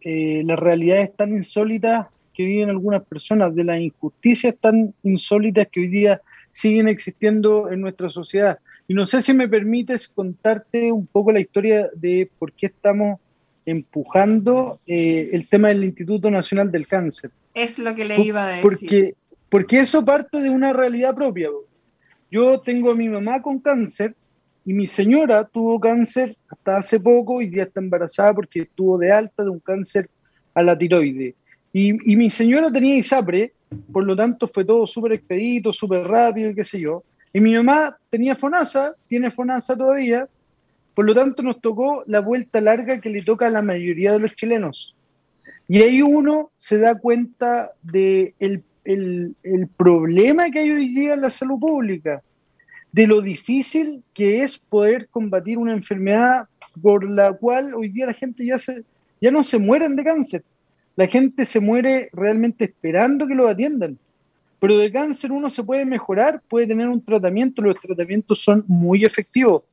[0.00, 5.80] eh, las realidades tan insólitas que viven algunas personas, de las injusticias tan insólitas que
[5.80, 8.58] hoy día siguen existiendo en nuestra sociedad.
[8.90, 13.20] Y no sé si me permites contarte un poco la historia de por qué estamos
[13.64, 17.30] empujando eh, el tema del Instituto Nacional del Cáncer.
[17.54, 18.62] Es lo que le iba a decir.
[18.62, 19.14] Porque,
[19.48, 21.50] porque eso parte de una realidad propia.
[22.32, 24.16] Yo tengo a mi mamá con cáncer
[24.64, 29.12] y mi señora tuvo cáncer hasta hace poco y ya está embarazada porque estuvo de
[29.12, 30.10] alta de un cáncer
[30.52, 31.36] a la tiroide.
[31.72, 33.52] Y, y mi señora tenía ISAPRE,
[33.92, 37.04] por lo tanto fue todo súper expedito, súper rápido, qué sé yo.
[37.32, 40.28] Y mi mamá tenía FONASA, tiene FONASA todavía,
[40.94, 44.18] por lo tanto nos tocó la vuelta larga que le toca a la mayoría de
[44.18, 44.96] los chilenos.
[45.68, 51.14] Y ahí uno se da cuenta de el, el- el problema que hay hoy día
[51.14, 52.20] en la salud pública,
[52.92, 56.48] de lo difícil que es poder combatir una enfermedad
[56.82, 58.82] por la cual hoy día la gente ya, se,
[59.20, 60.42] ya no se mueren de cáncer.
[60.96, 63.96] La gente se muere realmente esperando que lo atiendan.
[64.60, 69.04] Pero de cáncer uno se puede mejorar, puede tener un tratamiento, los tratamientos son muy
[69.04, 69.64] efectivos.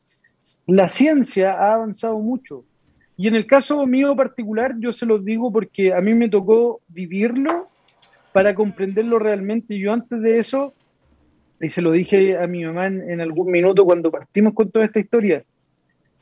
[0.66, 2.64] La ciencia ha avanzado mucho.
[3.18, 6.82] Y en el caso mío particular, yo se los digo porque a mí me tocó
[6.88, 7.66] vivirlo
[8.32, 9.78] para comprenderlo realmente.
[9.78, 10.74] Yo antes de eso,
[11.60, 14.86] y se lo dije a mi mamá en, en algún minuto cuando partimos con toda
[14.86, 15.44] esta historia,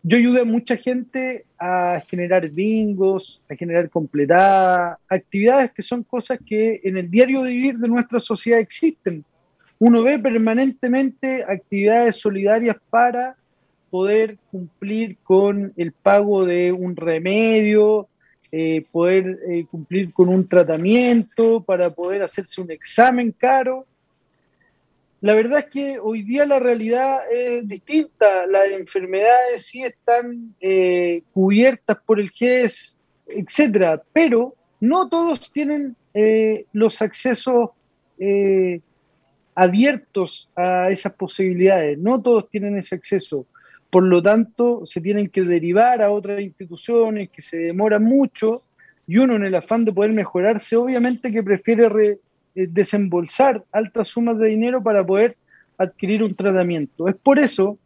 [0.08, 6.38] yo ayudé a mucha gente a generar bingos, a generar completadas, actividades que son cosas
[6.46, 9.26] que en el diario vivir de nuestra sociedad existen.
[9.80, 13.36] Uno ve permanentemente actividades solidarias para
[13.89, 18.08] poder cumplir con el pago de un remedio,
[18.52, 23.88] eh, poder eh, cumplir con un tratamiento, para poder hacerse un examen caro.
[25.21, 28.45] La verdad es que hoy día la realidad es distinta.
[28.47, 32.97] Las enfermedades sí están eh, cubiertas por el GES,
[33.28, 37.71] etcétera, pero no todos tienen eh, los accesos
[38.19, 38.82] eh,
[39.56, 41.97] abiertos a esas posibilidades.
[41.97, 43.45] No todos tienen ese acceso.
[43.89, 48.62] Por lo tanto, se tienen que derivar a otras instituciones que se demoran mucho
[49.08, 52.19] y uno en el afán de poder mejorarse, obviamente que prefiere eh,
[52.56, 55.36] desembolsar altas sumas de dinero para poder
[55.78, 57.08] adquirir un tratamiento.
[57.08, 57.78] Es por eso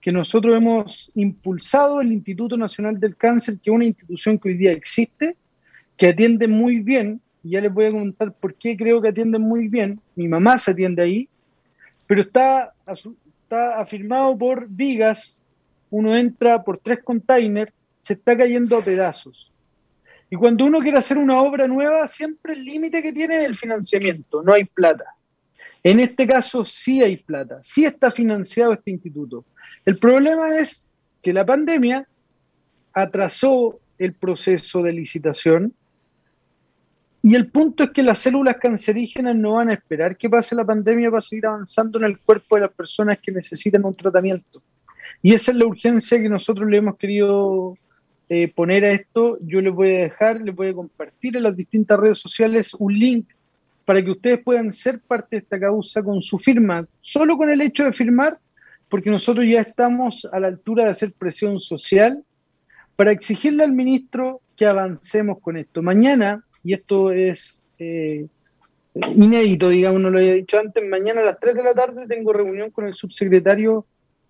[0.00, 4.56] que nosotros hemos impulsado el Instituto Nacional del Cáncer, que es una institución que hoy
[4.56, 5.36] día existe,
[5.96, 9.68] que atiende muy bien, ya les voy a comentar por qué creo que atiende muy
[9.68, 10.00] bien.
[10.14, 11.28] Mi mamá se atiende ahí,
[12.06, 15.40] pero está, está afirmado por vigas,
[15.90, 19.52] uno entra por tres containers, se está cayendo a pedazos.
[20.30, 23.54] Y cuando uno quiere hacer una obra nueva, siempre el límite que tiene es el
[23.54, 25.04] financiamiento, no hay plata.
[25.82, 29.44] En este caso sí hay plata, sí está financiado este instituto.
[29.84, 30.84] El problema es
[31.22, 32.06] que la pandemia
[32.92, 35.72] atrasó el proceso de licitación
[37.22, 40.64] y el punto es que las células cancerígenas no van a esperar que pase la
[40.64, 44.62] pandemia para seguir avanzando en el cuerpo de las personas que necesitan un tratamiento.
[45.22, 47.76] Y esa es la urgencia que nosotros le hemos querido
[48.28, 51.56] eh, poner a esto, yo les voy a dejar, les voy a compartir en las
[51.56, 53.28] distintas redes sociales un link
[53.84, 57.60] para que ustedes puedan ser parte de esta causa con su firma, solo con el
[57.60, 58.38] hecho de firmar,
[58.88, 62.24] porque nosotros ya estamos a la altura de hacer presión social
[62.96, 65.82] para exigirle al ministro que avancemos con esto.
[65.82, 68.26] Mañana, y esto es eh,
[69.14, 72.32] inédito, digamos, no lo había dicho antes, mañana a las 3 de la tarde tengo
[72.32, 73.86] reunión con el subsecretario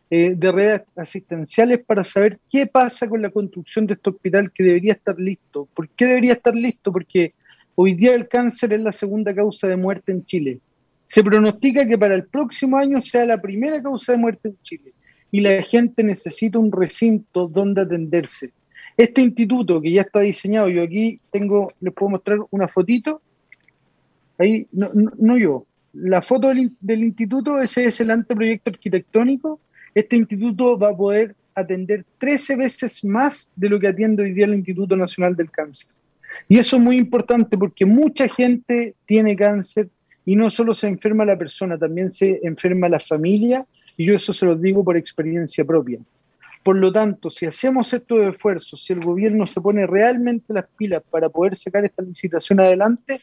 [0.09, 4.63] eh, de redes asistenciales para saber qué pasa con la construcción de este hospital que
[4.63, 5.69] debería estar listo.
[5.75, 6.93] ¿Por qué debería estar listo?
[6.93, 7.35] Porque
[7.75, 10.61] hoy día el cáncer es la segunda causa de muerte en Chile.
[11.07, 14.93] Se pronostica que para el próximo año sea la primera causa de muerte en Chile
[15.33, 18.53] y la gente necesita un recinto donde atenderse.
[18.97, 23.21] Este instituto que ya está diseñado, yo aquí tengo, les puedo mostrar una fotito,
[24.39, 29.61] ahí, no, no, yo, la foto del, del, instituto, ese es el anteproyecto arquitectónico
[29.97, 34.45] este instituto va a poder atender 13 veces más de lo que atiende hoy día
[34.45, 35.91] el Instituto Nacional del Cáncer.
[36.51, 39.89] Y eso es muy importante porque mucha gente tiene cáncer
[40.27, 43.65] y no solo se enferma la persona, también se enferma la familia
[43.97, 45.99] y yo eso se lo digo por experiencia propia.
[46.63, 51.03] Por lo tanto, si hacemos estos esfuerzos, si el gobierno se pone realmente las pilas
[51.09, 53.19] para poder sacar esta licitación adelante,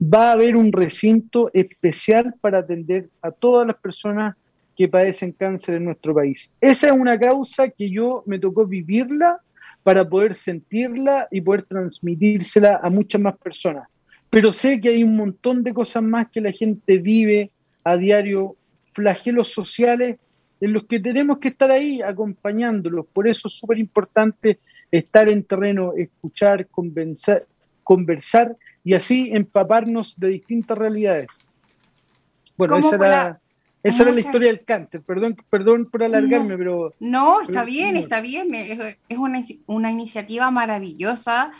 [0.00, 4.36] va a haber un recinto especial para atender a todas las personas
[4.76, 6.50] que padecen cáncer en nuestro país.
[6.60, 9.38] Esa es una causa que yo me tocó vivirla
[9.82, 13.88] para poder sentirla y poder transmitírsela a muchas más personas.
[14.30, 17.52] Pero sé que hay un montón de cosas más que la gente vive
[17.84, 18.56] a diario,
[18.92, 20.18] flagelos sociales
[20.60, 23.06] en los que tenemos que estar ahí acompañándolos.
[23.12, 24.58] Por eso es súper importante
[24.90, 27.42] estar en terreno, escuchar, conversar,
[27.82, 31.28] conversar y así empaparnos de distintas realidades.
[32.56, 33.40] Bueno, esa era...
[33.84, 35.02] Esa era la historia del cáncer.
[35.02, 36.94] Perdón, perdón por alargarme, pero.
[37.00, 38.54] No, está bien, está bien.
[38.54, 39.18] Es,
[39.66, 41.52] una, iniciativa maravillosa.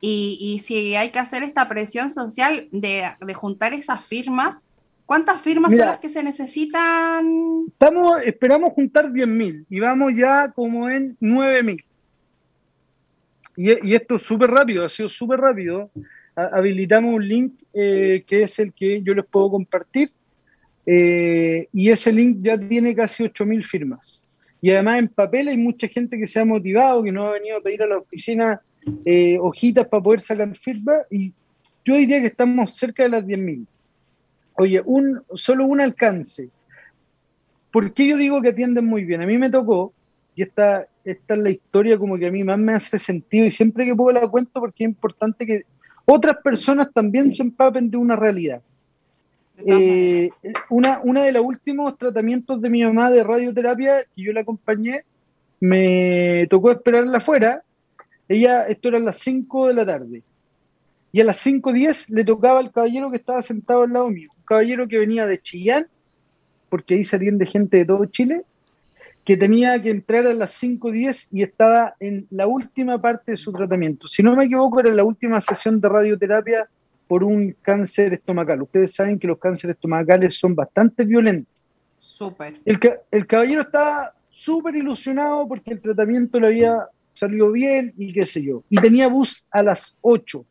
[0.00, 4.68] Y, si hay que hacer esta presión social de, juntar esas firmas,
[5.06, 7.26] ¿cuántas firmas son las que se necesitan?
[7.66, 11.84] Estamos, esperamos juntar 10.000 y vamos ya como en 9.000.
[13.56, 15.90] Y, y esto es súper rápido, ha sido súper rápido.
[16.36, 20.12] habilitamos un link eh, que es el que yo les puedo compartir
[20.86, 24.22] eh, y ese link ya tiene casi 8.000 firmas.
[24.60, 27.58] Y además en papel hay mucha gente que se ha motivado, que no ha venido
[27.58, 28.60] a pedir a la oficina
[29.04, 31.02] eh, hojitas para poder sacar firmas.
[31.10, 31.32] Y
[31.84, 33.66] yo diría que estamos cerca de las 10.000.
[34.54, 36.48] Oye, un, solo un alcance.
[37.72, 39.22] ¿Por qué yo digo que atienden muy bien?
[39.22, 39.92] A mí me tocó,
[40.36, 43.50] y esta, esta es la historia como que a mí más me hace sentido, y
[43.50, 45.62] siempre que puedo la cuento porque es importante que
[46.04, 48.60] otras personas también se empapen de una realidad.
[49.58, 50.30] Eh,
[50.70, 55.04] una, una de los últimos tratamientos de mi mamá de radioterapia que yo la acompañé,
[55.60, 57.62] me tocó esperarla afuera.
[58.28, 60.22] Ella, esto era a las 5 de la tarde.
[61.12, 64.30] Y a las 5.10 le tocaba al caballero que estaba sentado al lado mío.
[64.36, 65.86] Un caballero que venía de Chillán,
[66.70, 68.42] porque ahí se atiende gente de todo Chile,
[69.24, 73.52] que tenía que entrar a las 5.10 y estaba en la última parte de su
[73.52, 74.08] tratamiento.
[74.08, 76.68] Si no me equivoco, era la última sesión de radioterapia
[77.12, 78.62] por un cáncer estomacal.
[78.62, 81.54] Ustedes saben que los cánceres estomacales son bastante violentos.
[81.94, 82.58] Súper.
[82.64, 82.78] El,
[83.10, 88.42] el caballero estaba súper ilusionado porque el tratamiento le había salido bien y qué sé
[88.42, 88.62] yo.
[88.70, 90.42] Y tenía bus a las 8.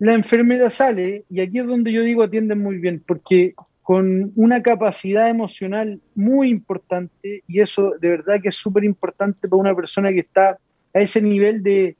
[0.00, 4.60] La enfermera sale y aquí es donde yo digo atienden muy bien porque con una
[4.60, 10.10] capacidad emocional muy importante y eso de verdad que es súper importante para una persona
[10.10, 10.58] que está
[10.92, 11.94] a ese nivel de,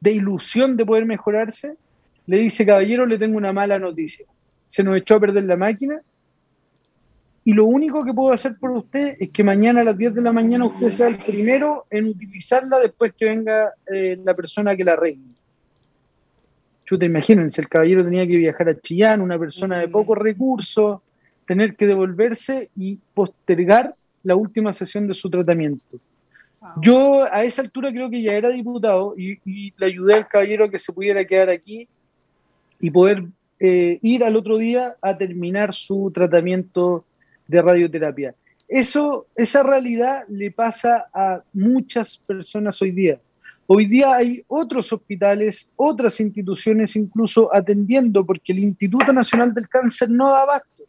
[0.00, 1.74] de ilusión de poder mejorarse,
[2.26, 4.26] le dice, caballero, le tengo una mala noticia.
[4.66, 6.00] Se nos echó a perder la máquina
[7.44, 10.20] y lo único que puedo hacer por usted es que mañana a las 10 de
[10.20, 14.82] la mañana usted sea el primero en utilizarla después que venga eh, la persona que
[14.82, 15.22] la arregle.
[16.84, 21.00] Chuta, imagínense, el caballero tenía que viajar a Chillán, una persona de pocos recursos,
[21.46, 25.98] tener que devolverse y postergar la última sesión de su tratamiento.
[26.82, 30.68] Yo a esa altura creo que ya era diputado y, le ayudé al caballero a
[30.68, 31.88] que se pudiera quedar aquí
[32.80, 33.24] y poder
[33.58, 37.04] eh, ir al otro día a terminar su tratamiento
[37.46, 38.34] de radioterapia.
[38.68, 43.20] Eso, esa realidad le pasa a muchas personas hoy día.
[43.68, 50.10] Hoy día hay otros hospitales, otras instituciones incluso atendiendo, porque el Instituto Nacional del Cáncer
[50.10, 50.84] no da abasto.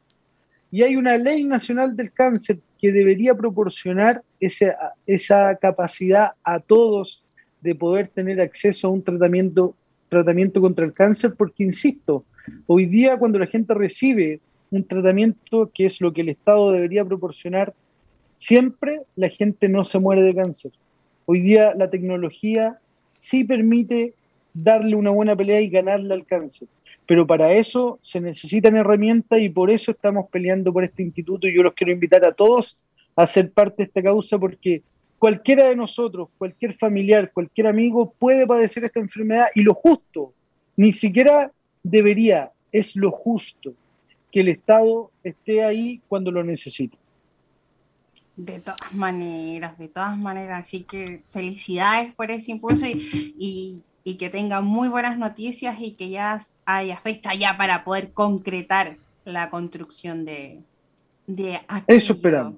[0.70, 7.24] Y hay una ley nacional del cáncer que debería proporcionar esa, esa capacidad a todos
[7.62, 9.76] de poder tener acceso a un tratamiento,
[10.10, 12.24] tratamiento contra el cáncer, porque, insisto,
[12.66, 14.40] hoy día cuando la gente recibe
[14.72, 17.74] un tratamiento que es lo que el Estado debería proporcionar,
[18.36, 20.72] siempre la gente no se muere de cáncer.
[21.26, 22.78] Hoy día la tecnología
[23.18, 24.14] sí permite
[24.54, 26.68] darle una buena pelea y ganarle al cáncer.
[27.06, 31.56] Pero para eso se necesitan herramientas y por eso estamos peleando por este instituto y
[31.56, 32.78] yo los quiero invitar a todos
[33.16, 34.82] a ser parte de esta causa porque
[35.20, 40.34] cualquiera de nosotros, cualquier familiar, cualquier amigo puede padecer esta enfermedad y lo justo,
[40.76, 41.52] ni siquiera
[41.84, 43.74] debería, es lo justo
[44.32, 46.98] que el Estado esté ahí cuando lo necesite.
[48.36, 50.62] De todas maneras, de todas maneras.
[50.62, 53.84] Así que felicidades por ese impulso y,
[54.20, 59.50] que tenga muy buenas noticias y que ya haya fecha ya para poder concretar la
[59.50, 60.62] construcción de,
[61.26, 62.56] de Eso esperamos.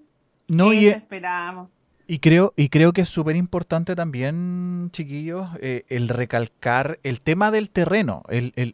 [0.47, 1.69] No, Eso y, esperamos.
[2.11, 7.51] Y creo, y creo que es súper importante también, chiquillos, eh, el recalcar el tema
[7.51, 8.23] del terreno.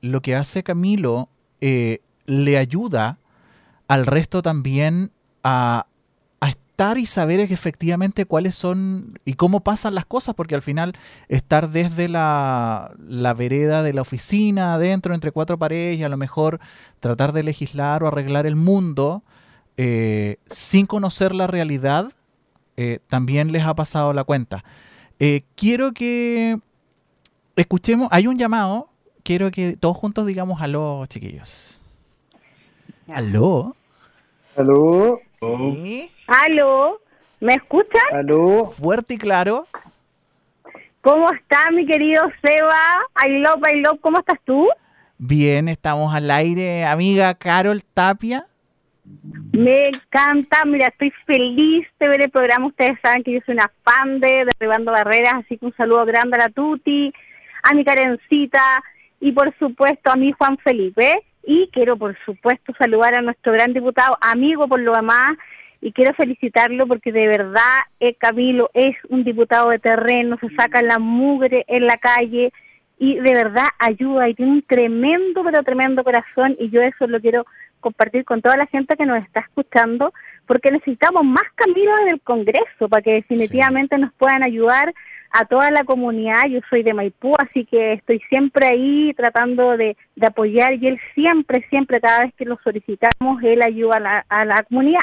[0.01, 1.27] lo que hace Camilo
[1.59, 3.17] eh, le ayuda
[3.89, 5.11] al resto también
[5.43, 5.85] a,
[6.95, 10.93] y saber efectivamente cuáles son y cómo pasan las cosas, porque al final
[11.27, 12.93] estar desde la,
[13.37, 16.61] vereda de la oficina, adentro, entre cuatro paredes, y a lo mejor
[17.01, 19.23] tratar de legislar o arreglar el mundo
[19.75, 22.13] eh, sin conocer la realidad,
[22.77, 24.63] eh, también les ha pasado la cuenta.
[25.19, 26.59] Eh, quiero que
[27.55, 28.89] escuchemos, hay un llamado,
[29.23, 31.81] quiero que todos juntos digamos aló, chiquillos.
[33.07, 33.75] Aló.
[34.57, 35.19] Aló.
[35.39, 36.09] Sí.
[36.27, 36.99] Aló,
[37.39, 38.01] ¿me escuchan?
[38.13, 38.65] Aló.
[38.67, 39.67] Fuerte y claro.
[41.01, 42.75] ¿Cómo está mi querido Seba?
[43.23, 44.67] I love, I love, ¿cómo estás tú?
[45.17, 48.47] Bien, estamos al aire, amiga Carol Tapia.
[49.53, 52.67] Me encanta, mira, estoy feliz de ver el programa.
[52.67, 56.37] Ustedes saben que yo soy una fan de Derribando Barreras, así que un saludo grande
[56.37, 57.13] a la Tuti,
[57.63, 58.83] a mi Karencita
[59.19, 61.23] y por supuesto a mi Juan Felipe.
[61.43, 65.37] Y quiero, por supuesto, saludar a nuestro gran diputado, amigo por lo demás,
[65.79, 70.81] y quiero felicitarlo porque de verdad eh, Camilo es un diputado de terreno, se saca
[70.81, 72.51] la mugre en la calle
[72.97, 77.19] y de verdad ayuda y tiene un tremendo, pero tremendo corazón y yo eso lo
[77.19, 77.45] quiero
[77.79, 80.13] compartir con toda la gente que nos está escuchando
[80.47, 84.93] porque necesitamos más Camilo en el Congreso para que definitivamente nos puedan ayudar
[85.31, 86.45] a toda la comunidad.
[86.49, 91.65] Yo soy de Maipú, así que estoy siempre ahí tratando de, apoyar y él siempre,
[91.69, 95.01] siempre, cada vez que lo solicitamos, él ayuda a la, comunidad.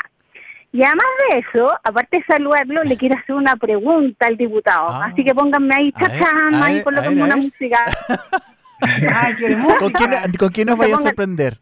[0.73, 4.89] Y además de eso, aparte de saludarlo, le quiero hacer una pregunta al diputado.
[4.89, 5.11] Ah.
[5.13, 7.79] Así que pónganme ahí, chachán, ahí colóquenme una música.
[9.15, 9.35] Ay,
[9.79, 11.59] ¿Con quién, ¿Con quién nos vaya a sorprender?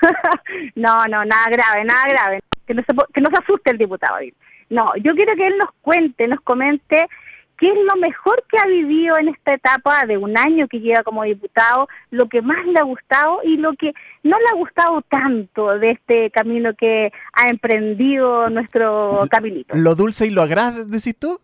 [0.74, 2.40] no, no, nada grave, nada grave.
[2.66, 4.18] Que no se, que no se asuste el diputado.
[4.70, 7.08] No, yo quiero que él nos cuente, nos comente
[7.58, 11.02] qué es lo mejor que ha vivido en esta etapa de un año que lleva
[11.02, 13.92] como diputado, lo que más le ha gustado y lo que
[14.22, 19.76] no le ha gustado tanto de este camino que ha emprendido nuestro caminito.
[19.76, 21.40] ¿Lo dulce y lo agrada, decís tú?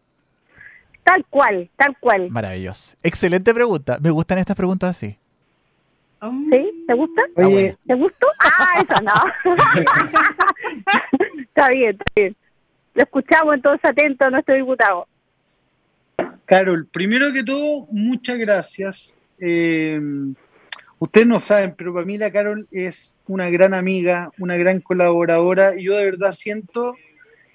[1.05, 2.31] Tal cual, tal cual.
[2.31, 2.97] Maravilloso.
[3.03, 3.99] Excelente pregunta.
[4.01, 5.19] Me gustan estas preguntas así.
[6.51, 6.85] ¿Sí?
[6.87, 7.23] ¿Te gusta?
[7.35, 8.29] ¿Te gustó?
[8.39, 9.55] Ah, eso no.
[11.41, 12.37] está bien, está bien.
[12.95, 15.09] Lo escuchamos entonces atento a nuestro diputado.
[16.45, 19.19] Carol, primero que todo, muchas gracias.
[19.39, 20.01] Eh,
[20.99, 25.75] ustedes no saben, pero para mí la Carol es una gran amiga, una gran colaboradora
[25.79, 26.95] y yo de verdad siento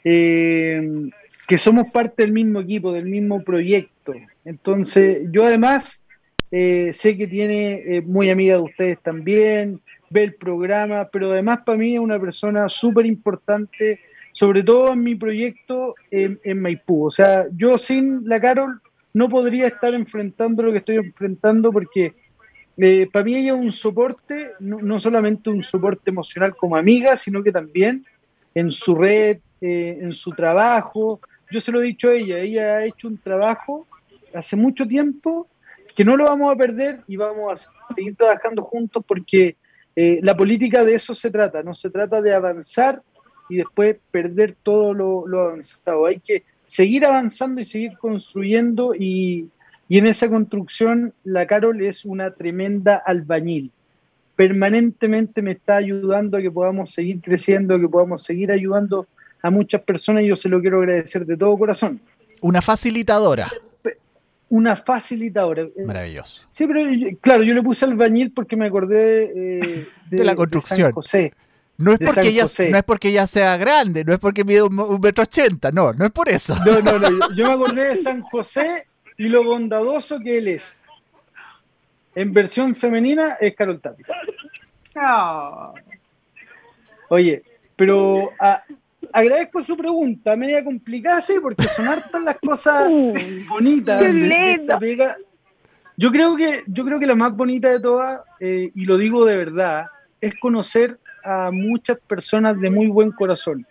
[0.03, 1.09] eh,
[1.47, 4.13] que somos parte del mismo equipo, del mismo proyecto.
[4.45, 6.03] Entonces, yo además
[6.51, 11.77] eh, sé que tiene muy amiga de ustedes también, ve el programa, pero además para
[11.77, 13.99] mí es una persona súper importante,
[14.37, 17.07] sobre todo en mi proyecto en, Maipú.
[17.07, 18.79] O sea, yo sin la Carol
[19.11, 22.13] no podría estar enfrentando lo que estoy enfrentando porque
[22.77, 27.41] eh, para mí ella es un soporte, no, solamente un soporte emocional como amiga, sino
[27.41, 28.05] que también
[28.53, 31.19] en su red, eh, en su trabajo.
[31.49, 33.87] Yo se lo he dicho a ella, ella ha hecho un trabajo
[34.35, 35.47] hace mucho tiempo
[35.95, 39.55] que no lo vamos a perder y vamos a seguir trabajando juntos porque
[39.95, 43.01] eh, la política de eso se trata, no se trata de avanzar
[43.49, 46.05] y después perder todo lo, lo avanzado.
[46.05, 49.49] Hay que seguir avanzando y seguir construyendo y,
[49.89, 53.71] y en esa construcción la Carol es una tremenda albañil.
[54.35, 59.07] Permanentemente me está ayudando a que podamos seguir creciendo, a que podamos seguir ayudando
[59.41, 61.99] a muchas personas y yo se lo quiero agradecer de todo corazón.
[62.41, 63.51] Una facilitadora.
[64.49, 65.67] Una facilitadora.
[65.85, 66.47] Maravilloso.
[66.51, 66.81] Sí, pero
[67.19, 70.91] claro, yo le puse albañil porque me acordé eh, de, la construcción.
[70.91, 71.33] José.
[71.77, 74.99] No es, porque ella, no es porque ella sea grande, no es porque mide un,
[74.99, 76.55] metro ochenta, no, no es por eso.
[76.65, 80.81] No, no, no, yo me acordé de San José y lo bondadoso que él es.
[82.15, 84.07] En versión femenina es Carol Tapia.
[87.09, 87.43] Oye,
[87.75, 88.31] pero
[89.13, 92.89] agradezco su pregunta, media complicada, sí, porque son hartas las cosas
[93.49, 94.03] bonitas
[95.95, 99.25] Yo creo que, yo creo que la más bonita de todas, eh, y lo digo
[99.25, 99.85] de verdad,
[100.19, 103.67] es conocer a muchas personas de muy buen corazón.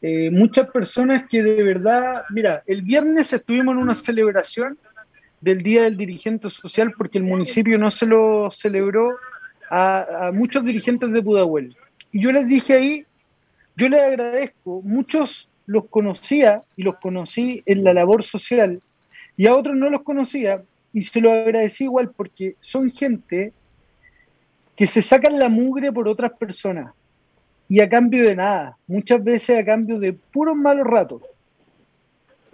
[0.00, 4.78] Eh, muchas personas que de verdad, mira, el viernes estuvimos en una celebración
[5.40, 9.16] del Día del Dirigente Social porque el municipio no se lo celebró
[9.70, 11.76] a, muchos dirigentes de Pudahuel.
[12.12, 13.06] Y yo les dije ahí,
[13.76, 18.80] yo les agradezco, muchos los conocía y los conocí en la labor social
[19.36, 23.52] y a otros no los conocía y se lo agradecí igual porque son gente
[24.76, 26.92] que se sacan la mugre por otras personas
[27.68, 31.22] y a cambio de nada, muchas veces a cambio de puros malos ratos.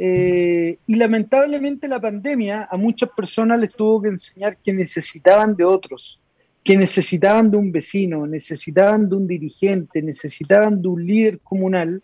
[0.00, 5.64] Eh, y lamentablemente la pandemia a muchas personas les tuvo que enseñar que necesitaban de
[5.64, 6.20] otros,
[6.62, 12.00] que necesitaban de un vecino, necesitaban de un dirigente, necesitaban de un líder comunal.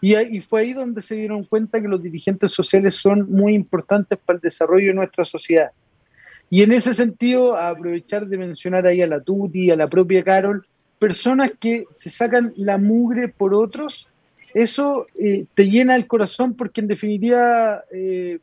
[0.00, 4.18] Y, y fue ahí donde se dieron cuenta que los dirigentes sociales son muy importantes
[4.18, 5.70] para el desarrollo de nuestra sociedad.
[6.52, 10.66] Y en ese sentido, aprovechar de mencionar ahí a la Tuti, a la propia Carol,
[10.98, 14.08] personas que se sacan la mugre por otros,
[14.52, 18.40] eso eh, te llena el corazón porque en definitiva, eh,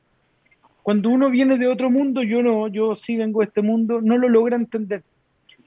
[0.84, 4.18] cuando uno viene de otro mundo, yo no, yo sí vengo de este mundo, no
[4.18, 5.04] lo logra entender.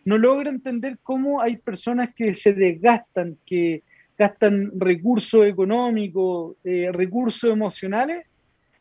[0.07, 3.83] No logra entender cómo hay personas que se desgastan, que
[4.17, 8.30] gastan recursos económicos, eh, recursos emocionales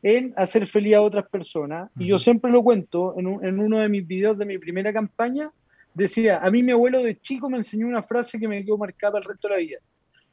[0.01, 1.89] en hacer feliz a otras personas.
[1.97, 5.51] Y yo siempre lo cuento en, en uno de mis videos de mi primera campaña,
[5.93, 9.19] decía, a mí mi abuelo de chico me enseñó una frase que me quedó marcada
[9.19, 9.77] el resto de la vida.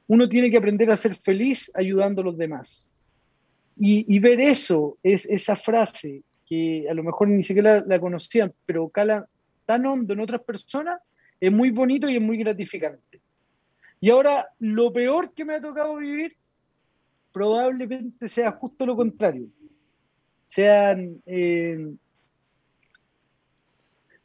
[0.08, 2.88] Uno tiene que aprender a ser feliz ayudando a los demás.
[3.78, 8.88] Y, ver eso, es esa frase que a lo mejor ni siquiera la, conocían, pero
[8.88, 9.26] cala
[9.66, 10.98] tan hondo en otras personas,
[11.38, 13.20] es muy bonito y es muy gratificante.
[14.00, 16.36] Y ahora, lo peor que me ha tocado vivir
[17.36, 19.46] probablemente sea justo lo contrario.
[20.46, 21.92] Sean eh,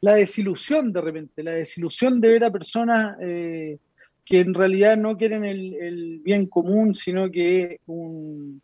[0.00, 3.76] la desilusión de repente, la desilusión de ver a personas eh,
[4.24, 8.62] que en realidad no quieren el, bien común, sino que un,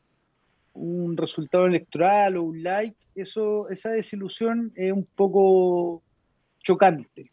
[0.72, 6.03] un, resultado electoral o un like, eso, esa desilusión es un poco
[6.61, 7.30] chocante.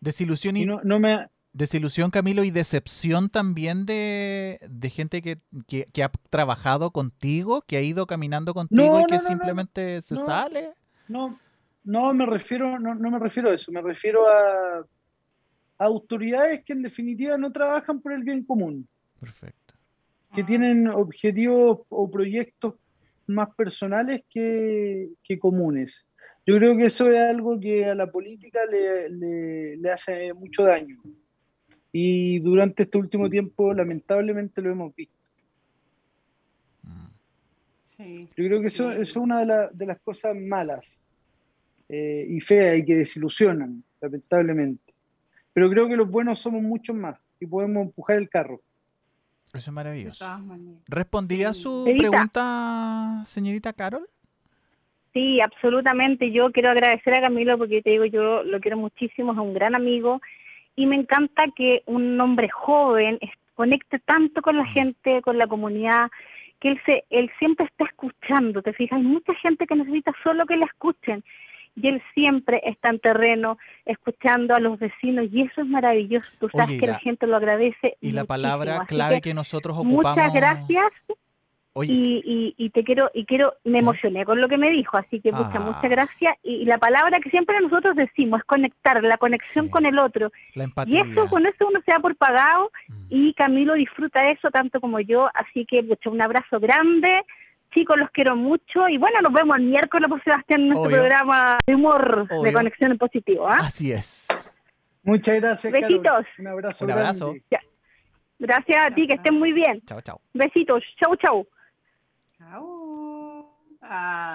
[0.00, 1.28] Desilusión y, no, me...
[1.54, 4.58] Desilusión, Camilo, y decepción también de,
[4.90, 10.72] gente que, ha trabajado contigo, que ha ido caminando contigo y que simplemente se sale.
[11.06, 11.38] No,
[11.84, 14.84] no me refiero, no, me refiero a eso, me refiero a,
[15.78, 18.88] autoridades que en definitiva no trabajan por el bien común.
[19.20, 19.74] Perfecto.
[20.34, 22.74] Que tienen objetivos o proyectos
[23.28, 25.08] más personales que,
[25.40, 26.08] comunes.
[26.46, 29.08] Yo creo que eso es algo que a la política le,
[29.76, 30.96] le, hace mucho daño.
[31.96, 35.14] Y durante este último tiempo, lamentablemente, lo hemos visto.
[37.82, 41.04] Sí, Yo creo que eso, es una de, de las cosas malas
[41.88, 44.92] eh, y feas y que desilusionan, lamentablemente.
[45.52, 48.60] Pero creo que los buenos somos muchos más y podemos empujar el carro.
[49.52, 50.26] Eso es maravilloso.
[50.88, 54.08] ¿Respondía a su pregunta, señorita Carol?
[55.12, 56.32] Sí, absolutamente.
[56.32, 59.76] Yo quiero agradecer a Camilo porque te digo, yo lo quiero muchísimo, es un gran
[59.76, 60.20] amigo
[60.76, 63.18] y me encanta que un hombre joven
[63.54, 64.74] conecte tanto con la mm.
[64.74, 66.10] gente, con la comunidad,
[66.60, 70.46] que él, se, él siempre está escuchando, te fijas, hay mucha gente que necesita solo
[70.46, 71.22] que le escuchen
[71.76, 76.30] y él siempre está en terreno escuchando a los vecinos y eso es maravilloso.
[76.38, 77.96] Tú sabes que la, gente lo agradece.
[78.00, 80.16] Y la palabra clave que, nosotros ocupamos.
[80.16, 80.92] Muchas gracias.
[81.82, 85.32] Y, y, te quiero, y quiero, me emocioné con lo que me dijo, así que
[85.32, 85.60] muchas, ah.
[85.60, 86.36] muchas gracias.
[86.44, 90.30] Y, la palabra que siempre nosotros decimos es conectar, la conexión con el otro.
[90.86, 93.06] y eso, con eso uno se da por pagado mm.
[93.10, 97.22] y Camilo disfruta eso tanto como yo, así que mucho, un abrazo grande.
[97.74, 101.58] Chicos, los quiero mucho y bueno, nos vemos el miércoles, por Sebastián, en nuestro programa
[101.66, 103.48] de humor de conexión en positivo.
[103.48, 103.56] ¿ah?
[103.58, 104.28] Así es.
[105.02, 105.72] Muchas gracias.
[105.72, 106.24] Besitos.
[106.38, 106.84] Un abrazo.
[106.84, 107.34] Un abrazo.
[108.38, 109.82] Gracias a ti, que estén muy bien.
[109.86, 110.20] Chao, chao.
[110.32, 110.84] Besitos.
[112.50, 112.84] Chau.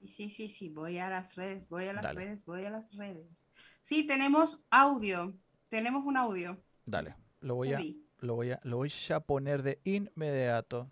[0.00, 2.92] Sí, sí, sí, sí, voy a las redes, voy a las redes, voy a las
[2.96, 3.48] redes.
[3.80, 5.32] Sí, tenemos audio,
[5.68, 6.60] tenemos un audio.
[6.84, 7.80] Dale, lo voy a,
[8.18, 10.90] lo voy a, lo voy a poner de inmediato.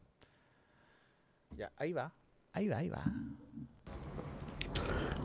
[1.56, 2.12] Ya, ahí va,
[2.52, 3.04] ahí va, ahí va.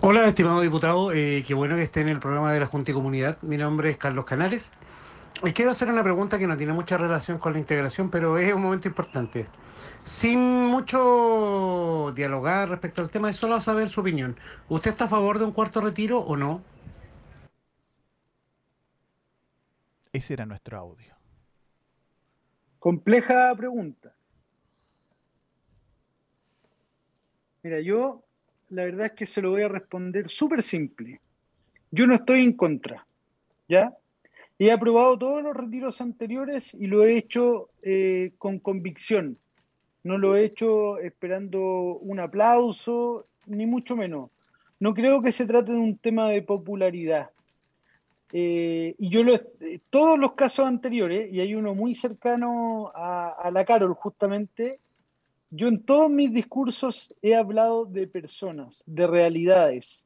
[0.02, 2.94] Hola, estimado diputado, eh, qué bueno que esté en el programa de la Junta y
[2.94, 3.42] Comunidad.
[3.44, 4.72] Mi nombre es Carlos Canales.
[5.44, 8.54] Y quiero hacer una pregunta que no tiene mucha relación con la integración, pero es
[8.54, 9.48] un momento importante.
[10.04, 14.38] Sin mucho dialogar respecto al tema, es solo saber su opinión.
[14.70, 16.62] ¿Usted está a favor de un cuarto retiro o no?
[20.14, 21.14] Ese era nuestro audio.
[22.80, 24.14] Compleja pregunta.
[27.64, 28.24] Mira, yo
[28.70, 31.20] la verdad es que se lo voy a responder súper simple.
[31.92, 33.06] Yo no estoy en contra,
[33.68, 33.94] ¿ya?
[34.58, 39.38] He aprobado todos los retiros anteriores y lo he hecho eh, con convicción.
[40.04, 41.60] No lo he hecho esperando
[41.98, 44.30] un aplauso, ni mucho menos.
[44.80, 47.32] No creo que se trate de un tema de popularidad.
[48.32, 49.40] Eh, y yo lo,
[49.90, 54.80] todos los casos anteriores, y hay uno muy cercano a, a la Carol justamente,
[55.50, 60.05] yo en todos mis discursos he hablado de personas, de realidades,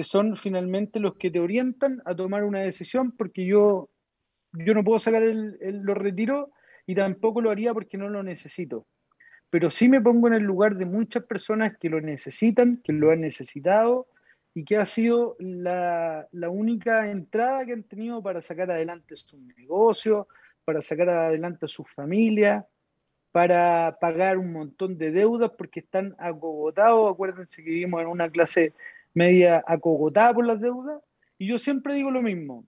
[0.00, 3.90] que son finalmente los que te orientan a tomar una decisión, porque yo,
[4.52, 6.48] yo no puedo sacar el, los retiros
[6.86, 8.86] y tampoco lo haría porque no lo necesito.
[9.50, 13.10] Pero sí me pongo en el lugar de muchas personas que lo necesitan, que lo
[13.10, 14.06] han necesitado
[14.54, 19.38] y que ha sido la, la única entrada que han tenido para sacar adelante su
[19.54, 20.28] negocio,
[20.64, 22.66] para sacar adelante a su familia,
[23.32, 27.12] para pagar un montón de deudas porque están acogotados.
[27.12, 28.72] Acuérdense que vivimos en una clase
[29.14, 31.02] media acogotada por las deudas.
[31.38, 32.66] Y yo siempre digo lo mismo.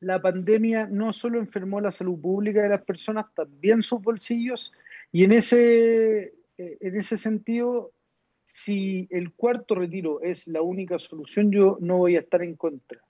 [0.00, 4.72] La pandemia no solo enfermó la salud pública de las personas, también sus bolsillos.
[5.12, 7.92] Y en ese, eh, en ese sentido,
[8.44, 13.00] si el cuarto retiro es la única solución, yo no voy a estar en contra.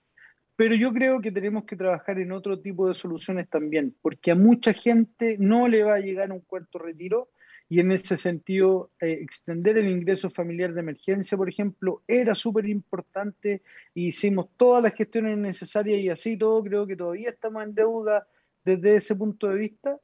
[0.55, 4.35] Pero yo creo que tenemos que trabajar en otro tipo de soluciones también, porque a
[4.35, 7.29] mucha gente no le va a llegar un cuarto retiro
[7.71, 12.67] y en ese sentido eh, extender el ingreso familiar de emergencia, por ejemplo, era súper
[12.67, 13.61] importante
[13.95, 18.27] hicimos todas las gestiones necesarias y así todo, creo que todavía estamos en deuda
[18.65, 19.97] desde ese punto de vista.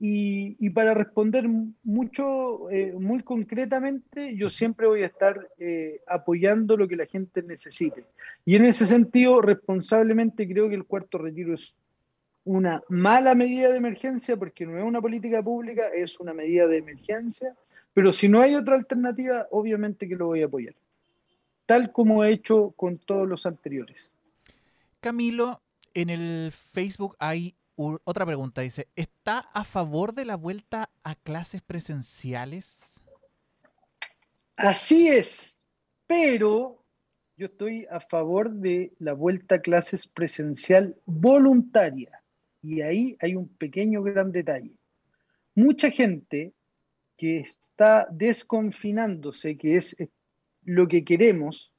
[0.00, 1.48] Y, para responder
[1.84, 7.40] mucho, eh, muy concretamente, yo siempre voy a estar eh, apoyando lo que la gente
[7.40, 8.02] necesite.
[8.44, 11.72] Y en ese sentido, responsablemente creo que el cuarto retiro es
[12.46, 16.78] una mala medida de emergencia, porque no es una política pública, es una medida de
[16.78, 17.54] emergencia,
[17.92, 20.74] pero si no hay otra alternativa, obviamente que lo voy a apoyar,
[21.66, 24.12] tal como he hecho con todos los anteriores.
[25.00, 25.60] Camilo,
[25.92, 31.62] en el Facebook hay otra pregunta, dice, ¿está a favor de la vuelta a clases
[31.62, 33.02] presenciales?
[34.56, 35.64] Así es,
[36.06, 36.84] pero
[37.36, 42.22] yo estoy a favor de la vuelta a clases presencial voluntaria.
[42.66, 44.72] Y ahí hay un pequeño gran detalle.
[45.54, 46.52] Mucha gente
[47.16, 49.96] que está desconfinándose, que es
[50.64, 51.72] lo que queremos,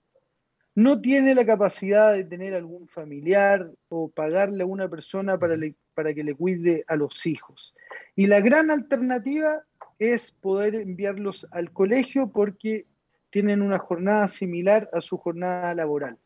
[0.76, 5.58] no tiene la capacidad de tener algún familiar o pagarle a una persona para,
[5.94, 7.76] para que le cuide a los hijos.
[8.16, 9.62] Y la gran alternativa
[10.00, 12.86] es poder enviarlos al colegio porque
[13.30, 16.18] tienen una jornada similar a su jornada laboral.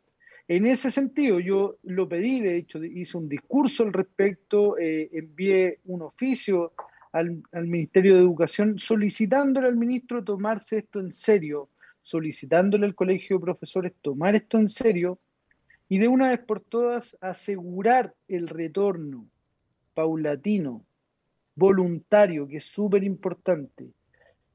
[0.51, 5.79] En ese sentido, yo lo pedí, de hecho, hice un discurso al respecto, eh, envié
[5.85, 6.73] un oficio
[7.13, 11.69] al, al, Ministerio de Educación solicitándole al ministro tomarse esto en serio,
[12.01, 15.19] solicitándole al Colegio de Profesores tomar esto en serio
[15.87, 19.25] y de una vez por todas asegurar el retorno
[19.93, 20.83] paulatino,
[21.55, 23.87] voluntario, que es súper importante,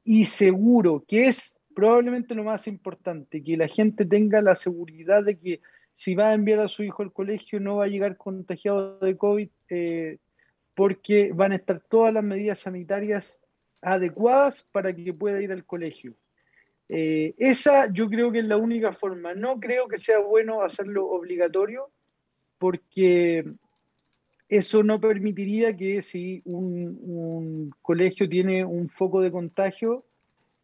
[0.05, 5.39] y seguro, que es probablemente lo más importante, que la gente tenga la seguridad de
[5.39, 5.61] que
[5.97, 9.17] si va a enviar a su hijo al colegio no va a llegar contagiado de
[9.17, 10.19] COVID eh,
[10.75, 13.41] porque van a estar todas las medidas sanitarias
[13.81, 16.13] adecuadas para que pueda ir al colegio.
[16.91, 19.33] Eh, esa yo creo que es la única forma.
[19.33, 21.89] No creo que sea bueno hacerlo obligatorio
[22.59, 23.47] porque
[24.51, 30.05] eso no permitiría que si un, colegio tiene un foco de contagio,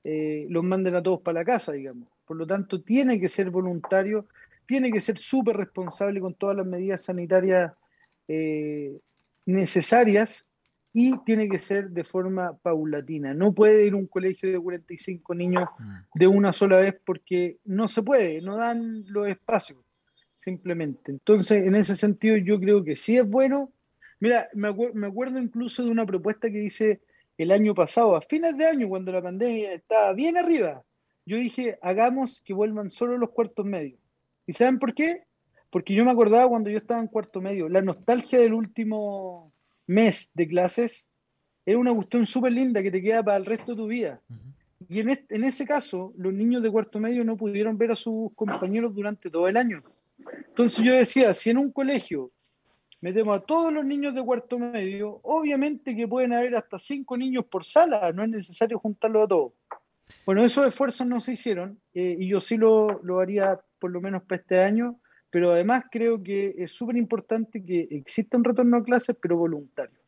[0.04, 2.06] eh, los manden a todos para la casa, digamos.
[2.26, 4.26] Por lo tanto, tiene que ser voluntario,
[4.72, 7.74] tiene que ser súper responsable con todas las medidas sanitarias
[8.26, 8.98] eh,
[9.44, 10.46] necesarias
[10.94, 13.34] y tiene que ser de forma paulatina.
[13.34, 15.94] No puede ir un colegio de 45 niños mm.
[16.14, 19.84] de una sola vez porque no se puede, no dan los espacios,
[20.36, 21.12] simplemente.
[21.12, 23.74] Entonces, en ese sentido, yo creo que sí es bueno.
[24.20, 27.02] Mira, me, me acuerdo incluso de una propuesta que hice
[27.36, 30.82] el año pasado, a fines de año, cuando la pandemia estaba bien arriba.
[31.26, 34.01] Yo dije, hagamos que vuelvan solo los cuartos medios.
[34.46, 35.24] ¿Y saben por qué?
[35.70, 39.52] Porque yo me acordaba cuando yo estaba en cuarto medio, la nostalgia del último
[39.86, 41.08] mes de clases
[41.64, 44.20] es una cuestión súper linda que te queda para el resto de tu vida.
[44.88, 48.32] Y en, en ese caso, los niños de cuarto medio no pudieron ver a sus
[48.34, 49.82] compañeros durante todo el año.
[50.48, 52.30] Entonces yo decía, si en un colegio
[53.00, 57.44] metemos a todos los niños de cuarto medio, obviamente que pueden haber hasta cinco niños
[57.46, 59.52] por sala, no es necesario juntarlos a todos.
[60.26, 64.00] Bueno, esos esfuerzos no se hicieron eh, y yo sí lo, lo haría por lo
[64.00, 68.76] menos para este año, pero además creo que es súper importante que exista un retorno
[68.76, 69.98] a clases, pero voluntario.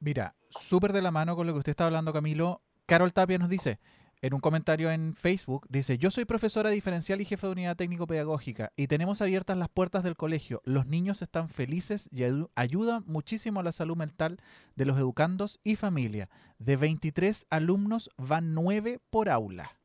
[0.00, 2.62] Mira, súper de la mano con lo que usted está hablando, Camilo.
[2.86, 3.80] Carol Tapia nos dice,
[4.22, 8.72] en un comentario en Facebook, dice, yo soy profesora diferencial y jefe de unidad técnico-pedagógica
[8.76, 10.62] y tenemos abiertas las puertas del colegio.
[10.64, 12.24] Los niños están felices y
[12.54, 14.38] ayudan muchísimo a la salud mental
[14.74, 16.30] de los educandos y familia.
[16.58, 19.77] De 23 alumnos van 9 por aula.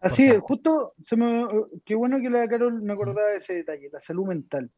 [0.00, 1.46] Así es, justo, se me,
[1.84, 4.70] qué bueno que la Carol me acordaba de ese detalle, la salud mental.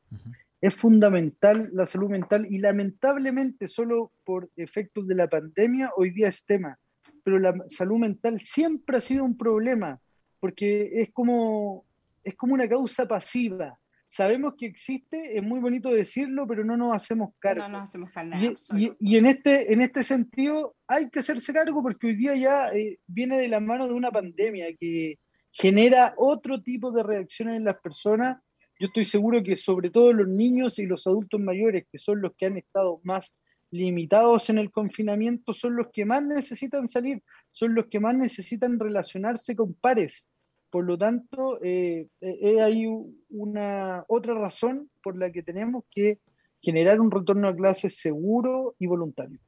[0.61, 6.29] Es fundamental la salud mental y lamentablemente solo por efectos de la pandemia hoy día
[6.29, 6.77] es tema,
[7.23, 10.01] pero la salud mental siempre ha sido un problema
[10.41, 11.85] porque es como,
[12.25, 13.79] es como una causa pasiva
[14.13, 17.63] sabemos que existe, es muy bonito decirlo, pero no nos hacemos cargo.
[17.63, 18.35] No nos hacemos cargo.
[18.77, 22.69] Y, y, en, este, en este sentido hay que hacerse cargo porque hoy día ya
[22.75, 25.19] eh, viene de la mano de una pandemia que
[25.51, 28.39] genera otro tipo de reacciones en las personas.
[28.79, 32.35] Yo estoy seguro que sobre todo los niños y los adultos mayores, que son los
[32.37, 33.35] que han estado más
[33.71, 38.79] limitados en el confinamiento, son los que más necesitan salir, son los que más necesitan
[38.79, 40.29] relacionarse con pares
[40.73, 42.87] por lo tanto, eh, eh, hay
[43.29, 46.19] una otra razón por la que tenemos que
[46.63, 49.39] generar un retorno a clases seguro y voluntario.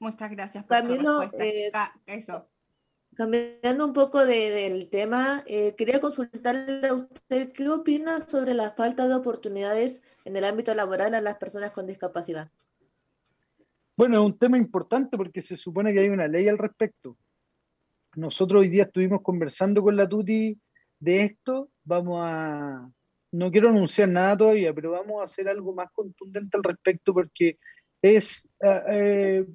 [0.00, 2.48] Muchas gracias por Camilo, eh, ah, eso.
[3.14, 5.44] Cambiando un poco del tema,
[5.76, 11.14] quería consultarle a usted qué opina sobre la falta de oportunidades en el ámbito laboral
[11.14, 12.50] a las personas con discapacidad.
[13.96, 17.16] Bueno, es un tema importante porque se supone que hay una ley al respecto.
[18.16, 20.58] Nosotros hoy día estuvimos conversando con la Tuti
[20.98, 21.70] de esto.
[21.84, 22.90] Vamos a,
[23.32, 27.58] no quiero anunciar nada todavía, pero vamos a hacer algo más contundente al respecto porque
[28.02, 29.46] es eh, eh,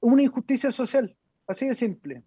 [0.00, 1.16] una injusticia social,
[1.46, 2.22] así de simple.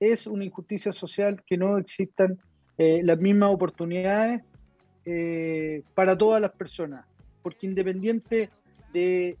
[0.00, 2.38] Es una injusticia social que no existan
[2.78, 4.42] eh, las mismas oportunidades
[5.94, 7.06] para todas las personas,
[7.40, 8.50] porque independiente
[8.92, 9.38] de,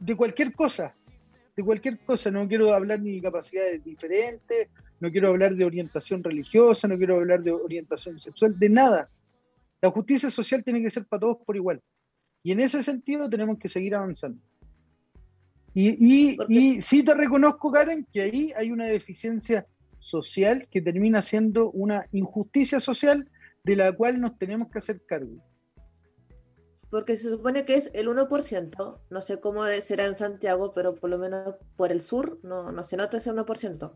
[0.00, 0.95] de cualquier cosa,
[1.56, 4.68] de cualquier cosa, no quiero hablar ni de capacidades diferentes,
[5.00, 9.08] no quiero hablar de orientación religiosa, no quiero hablar de orientación sexual, de nada.
[9.80, 11.82] La justicia social tiene que ser para todos por igual.
[12.42, 14.40] Y en ese sentido tenemos que seguir avanzando.
[15.72, 19.66] Y, y, sí te reconozco, Karen, que ahí hay una deficiencia
[19.98, 23.28] social que termina siendo una injusticia social
[23.64, 25.42] de la cual nos tenemos que hacer cargo
[26.90, 31.10] porque se supone que es el 1%, no sé cómo será en Santiago, pero por
[31.10, 33.94] lo menos por el sur no, no se nota ese 1%.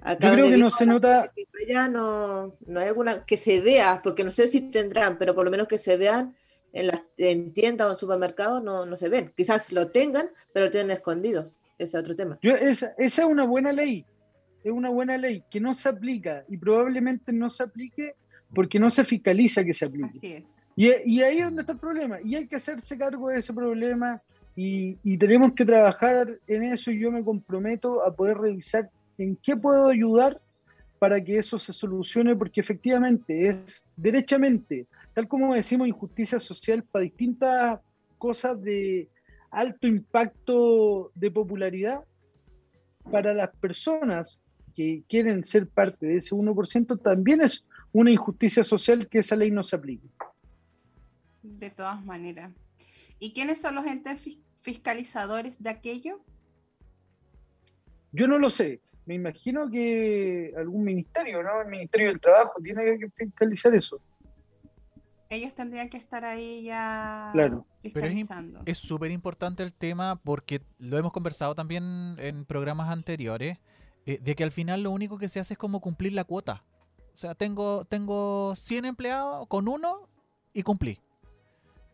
[0.00, 1.32] Acá Yo creo que no se nota...
[1.68, 5.44] Ya no, no hay alguna que se vea, porque no sé si tendrán, pero por
[5.44, 6.36] lo menos que se vean
[6.72, 9.32] en las en tiendas o en supermercados no, no se ven.
[9.36, 11.58] Quizás lo tengan, pero lo tienen escondidos.
[11.78, 12.38] Ese es otro tema.
[12.42, 14.04] Yo, esa, esa es una buena ley,
[14.62, 18.14] es una buena ley que no se aplica y probablemente no se aplique
[18.54, 20.16] porque no se fiscaliza que se aplique.
[20.16, 20.65] Así es.
[20.76, 22.18] Y, ahí es donde está el problema.
[22.22, 24.20] Y hay que hacerse cargo de ese problema
[24.54, 29.36] y, y, tenemos que trabajar en eso y yo me comprometo a poder revisar en
[29.36, 30.38] qué puedo ayudar
[30.98, 37.04] para que eso se solucione, porque efectivamente es derechamente, tal como decimos, injusticia social para
[37.04, 37.80] distintas
[38.18, 39.08] cosas de
[39.50, 42.00] alto impacto de popularidad,
[43.10, 44.42] para las personas
[44.74, 49.50] que quieren ser parte de ese 1%, también es una injusticia social que esa ley
[49.50, 50.08] no se aplique.
[51.46, 52.52] De todas maneras.
[53.18, 54.22] ¿Y quiénes son los entes
[54.60, 56.20] fiscalizadores de aquello?
[58.12, 58.80] Yo no lo sé.
[59.04, 61.62] Me imagino que algún ministerio, ¿no?
[61.62, 64.00] El Ministerio del Trabajo tiene que fiscalizar eso.
[65.28, 67.66] Ellos tendrían que estar ahí ya claro.
[67.82, 68.60] fiscalizando.
[68.60, 73.58] Pero es súper importante el tema porque lo hemos conversado también en programas anteriores,
[74.06, 76.64] eh, de que al final lo único que se hace es como cumplir la cuota.
[77.14, 80.08] O sea, tengo, tengo 100 empleados con uno
[80.52, 81.00] y cumplí.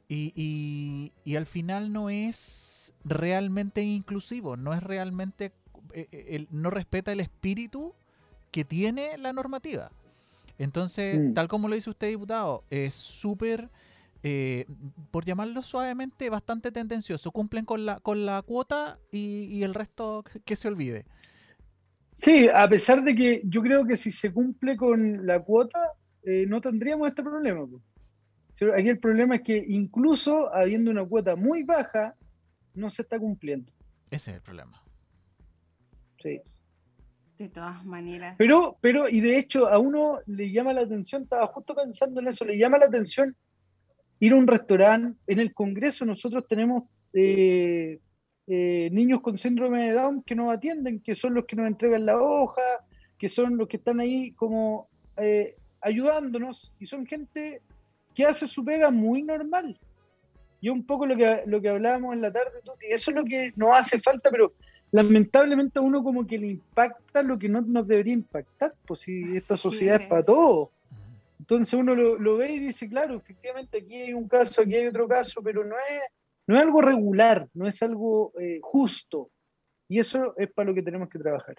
[0.09, 5.53] Y, y, y al final no es realmente inclusivo, no es realmente
[5.95, 7.95] eh, eh, no respeta el espíritu
[8.51, 9.91] que tiene la normativa.
[10.59, 11.35] Entonces, mm.
[11.35, 13.69] tal como lo dice usted, diputado, es súper,
[14.23, 14.67] eh,
[15.11, 17.31] por llamarlo suavemente, bastante tendencioso.
[17.31, 21.05] Cumplen con la, con la cuota y, el resto que se olvide.
[22.15, 25.79] Sí, a pesar de que yo creo que si se cumple con la cuota,
[26.47, 27.67] no tendríamos este problema.
[28.75, 32.15] Aquí el problema es que incluso habiendo una cuota muy baja,
[32.75, 33.73] no se está cumpliendo.
[34.11, 34.83] Ese es el problema.
[36.19, 36.41] Sí.
[37.39, 38.37] De todas maneras.
[38.39, 42.29] Pero, pero, y de hecho, a uno le llama la atención, estaba justo pensando en
[42.29, 43.35] eso, le llama la atención
[44.21, 45.19] ir a un restaurante.
[45.27, 47.99] En el Congreso nosotros tenemos eh,
[48.47, 52.07] eh, niños con síndrome de Down que nos atienden, que son los que nos entregan
[52.07, 52.63] la hoja,
[53.19, 57.63] que son los que están ahí como eh, ayudándonos, y son gente
[58.15, 59.79] que hace su pega muy normal.
[60.61, 63.25] Y un poco lo que, lo que hablábamos en la tarde, y eso es lo
[63.25, 64.53] que nos hace falta, pero
[64.93, 69.37] lamentablemente a uno como que le impacta lo que no nos debería impactar, pues si
[69.37, 70.69] esta sociedad es, para todos.
[71.41, 75.09] Entonces uno lo, ve y dice, claro, efectivamente aquí hay un caso, aquí hay otro
[75.09, 76.03] caso, pero no es,
[76.47, 79.31] no es algo regular, no es algo eh, justo.
[79.89, 81.57] Y eso es para lo que tenemos que trabajar.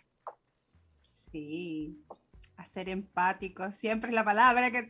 [1.31, 1.99] Sí,
[2.57, 4.85] a ser empáticos, siempre es la palabra que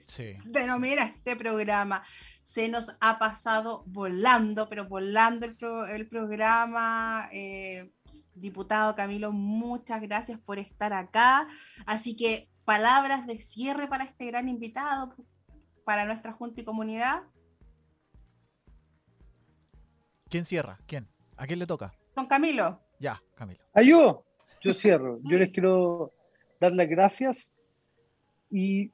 [0.46, 2.04] denomina este programa.
[2.44, 5.58] Se nos ha pasado volando, pero volando el,
[5.90, 7.30] el programa.
[7.32, 7.92] Eh,
[8.36, 11.48] Diputado Camilo, muchas gracias por estar acá.
[11.86, 15.16] Así que palabras de cierre para este gran invitado,
[15.86, 17.24] para nuestra Junta y Comunidad.
[20.30, 20.80] ¿Quién cierra?
[20.88, 21.08] ¿Quién?
[21.38, 21.94] ¿A quién le toca?
[22.16, 22.82] Con Camilo.
[23.00, 23.64] Ya, Camilo.
[23.76, 24.26] ¿A yo?
[24.62, 25.12] Yo cierro.
[25.26, 26.12] Yo les quiero
[26.60, 27.53] dar las gracias
[28.54, 28.92] y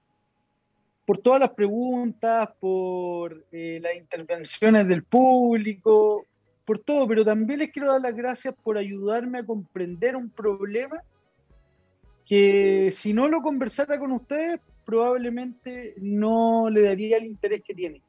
[1.06, 6.26] por todas las preguntas, por eh, las intervenciones del público,
[6.64, 11.02] por todo, pero también les quiero dar las gracias por ayudarme a comprender un problema
[12.26, 18.02] que si no lo conversara con ustedes, probablemente no le daría el interés que tiene.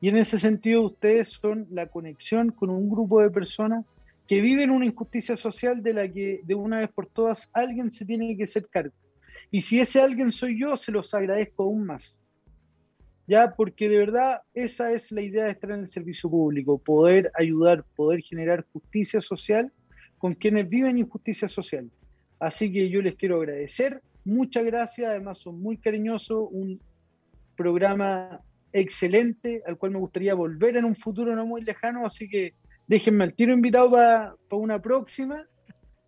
[0.00, 3.84] Y en ese sentido, ustedes son la conexión con un grupo de personas
[4.28, 8.04] que viven una injusticia social de la que de una vez por todas alguien se
[8.04, 8.94] tiene que hacer cargo.
[9.50, 12.20] Y si ese alguien soy yo, se los agradezco aún más.
[13.26, 17.30] Ya porque de verdad esa es la idea de estar en el servicio público, poder
[17.34, 19.72] ayudar, poder generar justicia social
[20.16, 21.90] con quienes viven injusticia social.
[22.40, 26.80] Así que yo les quiero agradecer, muchas gracias, además son muy cariñosos, un
[27.56, 28.40] programa
[28.72, 32.54] excelente al cual me gustaría volver en un futuro no muy lejano, así que
[32.86, 35.44] déjenme al tiro invitado para una próxima,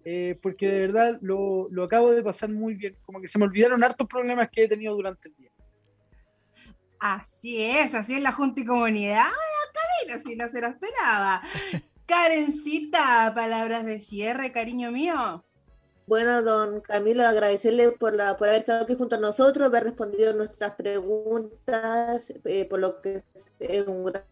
[0.05, 3.45] eh, porque de verdad lo, lo acabo de pasar muy bien, como que se me
[3.45, 5.51] olvidaron hartos problemas que he tenido durante el día.
[6.99, 9.25] Así es, así es la Junta y Comunidad.
[9.73, 11.43] Camilo, si no se lo esperaba.
[12.07, 15.45] Karencita, palabras de cierre, cariño mío.
[16.07, 20.33] Bueno, don Camilo, agradecerle por, la, por haber estado aquí junto a nosotros, haber respondido
[20.33, 23.23] nuestras preguntas, eh, por lo que
[23.61, 24.25] es un gran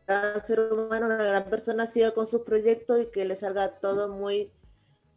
[0.45, 4.51] ser humano, una gran persona, siga con sus proyectos y que le salga todo muy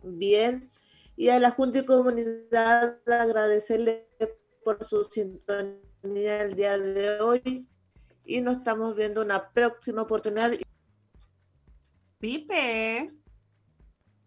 [0.03, 0.69] bien.
[1.15, 4.07] Y a la Junta y Comunidad agradecerle
[4.63, 7.67] por su sintonía el día de hoy
[8.25, 10.51] y nos estamos viendo una próxima oportunidad.
[12.19, 13.09] Pipe.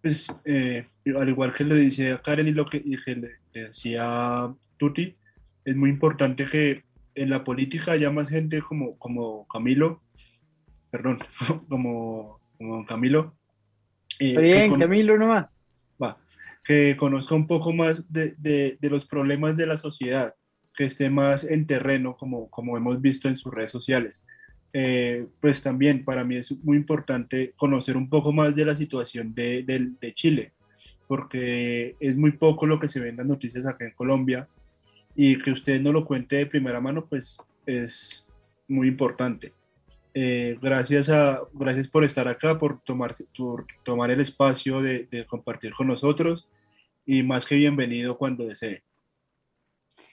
[0.03, 0.85] Pues, eh,
[1.17, 5.17] al igual que le dice a Karen y lo que, le, decía Tuti,
[5.65, 10.03] es muy importante que en la política haya más gente como, como Camilo,
[10.91, 11.19] perdón,
[11.69, 13.35] como, como Camilo.
[14.19, 15.47] Eh, bien, Camilo nomás.
[16.65, 20.35] Que conozca un poco más de, de, de los problemas de la sociedad
[20.75, 24.25] que esté más en terreno, como, como hemos visto en sus redes sociales.
[24.73, 29.33] Eh, pues también para mí es muy importante conocer un poco más de la situación
[29.33, 30.53] de, de, Chile,
[31.07, 34.49] porque es muy poco lo que se ve en las noticias acá en Colombia
[35.15, 38.27] y que usted no lo cuente de primera mano, pues es
[38.67, 39.53] muy importante.
[40.13, 45.25] Eh, gracias, a, gracias por estar acá, por tomar, por tomar el espacio de, de
[45.25, 46.49] compartir con nosotros
[47.07, 48.83] y más que bienvenido cuando desee.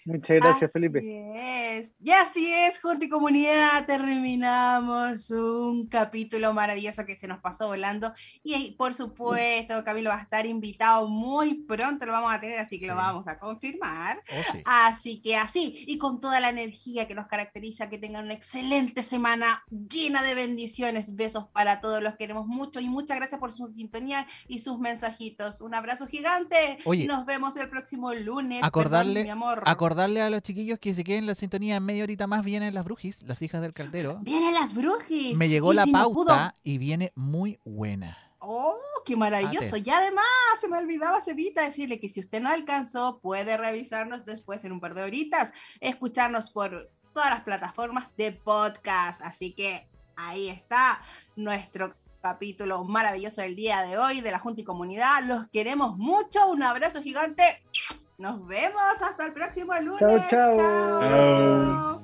[0.06, 1.78] Muchas gracias, así Felipe.
[1.78, 1.96] Es.
[2.04, 8.14] Y así es, Junta y Comunidad, terminamos un capítulo maravilloso que se nos pasó volando.
[8.44, 12.80] Y por supuesto, Camilo va a estar invitado muy pronto, lo vamos a tener, así
[12.80, 14.22] que lo vamos a confirmar.
[14.32, 18.34] Oh, así que así, y con toda la energía que nos caracteriza, que tengan una
[18.34, 21.16] excelente semana llena de bendiciones.
[21.16, 25.62] Besos para todos, los queremos mucho y muchas gracias por su sintonía y sus mensajitos.
[25.62, 26.80] Un abrazo gigante.
[26.86, 28.64] y Nos vemos el próximo lunes.
[28.64, 29.64] Acordarle, mi amor
[29.96, 32.44] darle a los chiquillos que se queden en la sintonía media horita más.
[32.44, 34.20] Vienen las brujis, las hijas del caldero.
[34.22, 35.38] Vienen las brujis.
[35.38, 38.18] Me llegó la pauta y viene muy buena.
[38.40, 38.76] ¡Oh,
[39.06, 39.78] qué maravilloso!
[39.78, 40.26] Y además,
[40.60, 44.80] se me olvidaba, Cevita, decirle que si usted no alcanzó, puede revisarnos después en un
[44.80, 49.22] par de horitas, escucharnos por todas las plataformas de podcast.
[49.22, 51.04] Así que ahí está
[51.36, 55.24] nuestro capítulo maravilloso del día de hoy de la Junta y Comunidad.
[55.24, 56.50] Los queremos mucho.
[56.50, 57.60] Un abrazo gigante.
[58.22, 60.00] Nos vemos hasta el próximo lunes.
[60.00, 60.56] chao.
[60.56, 61.00] chao.
[61.00, 62.01] chao.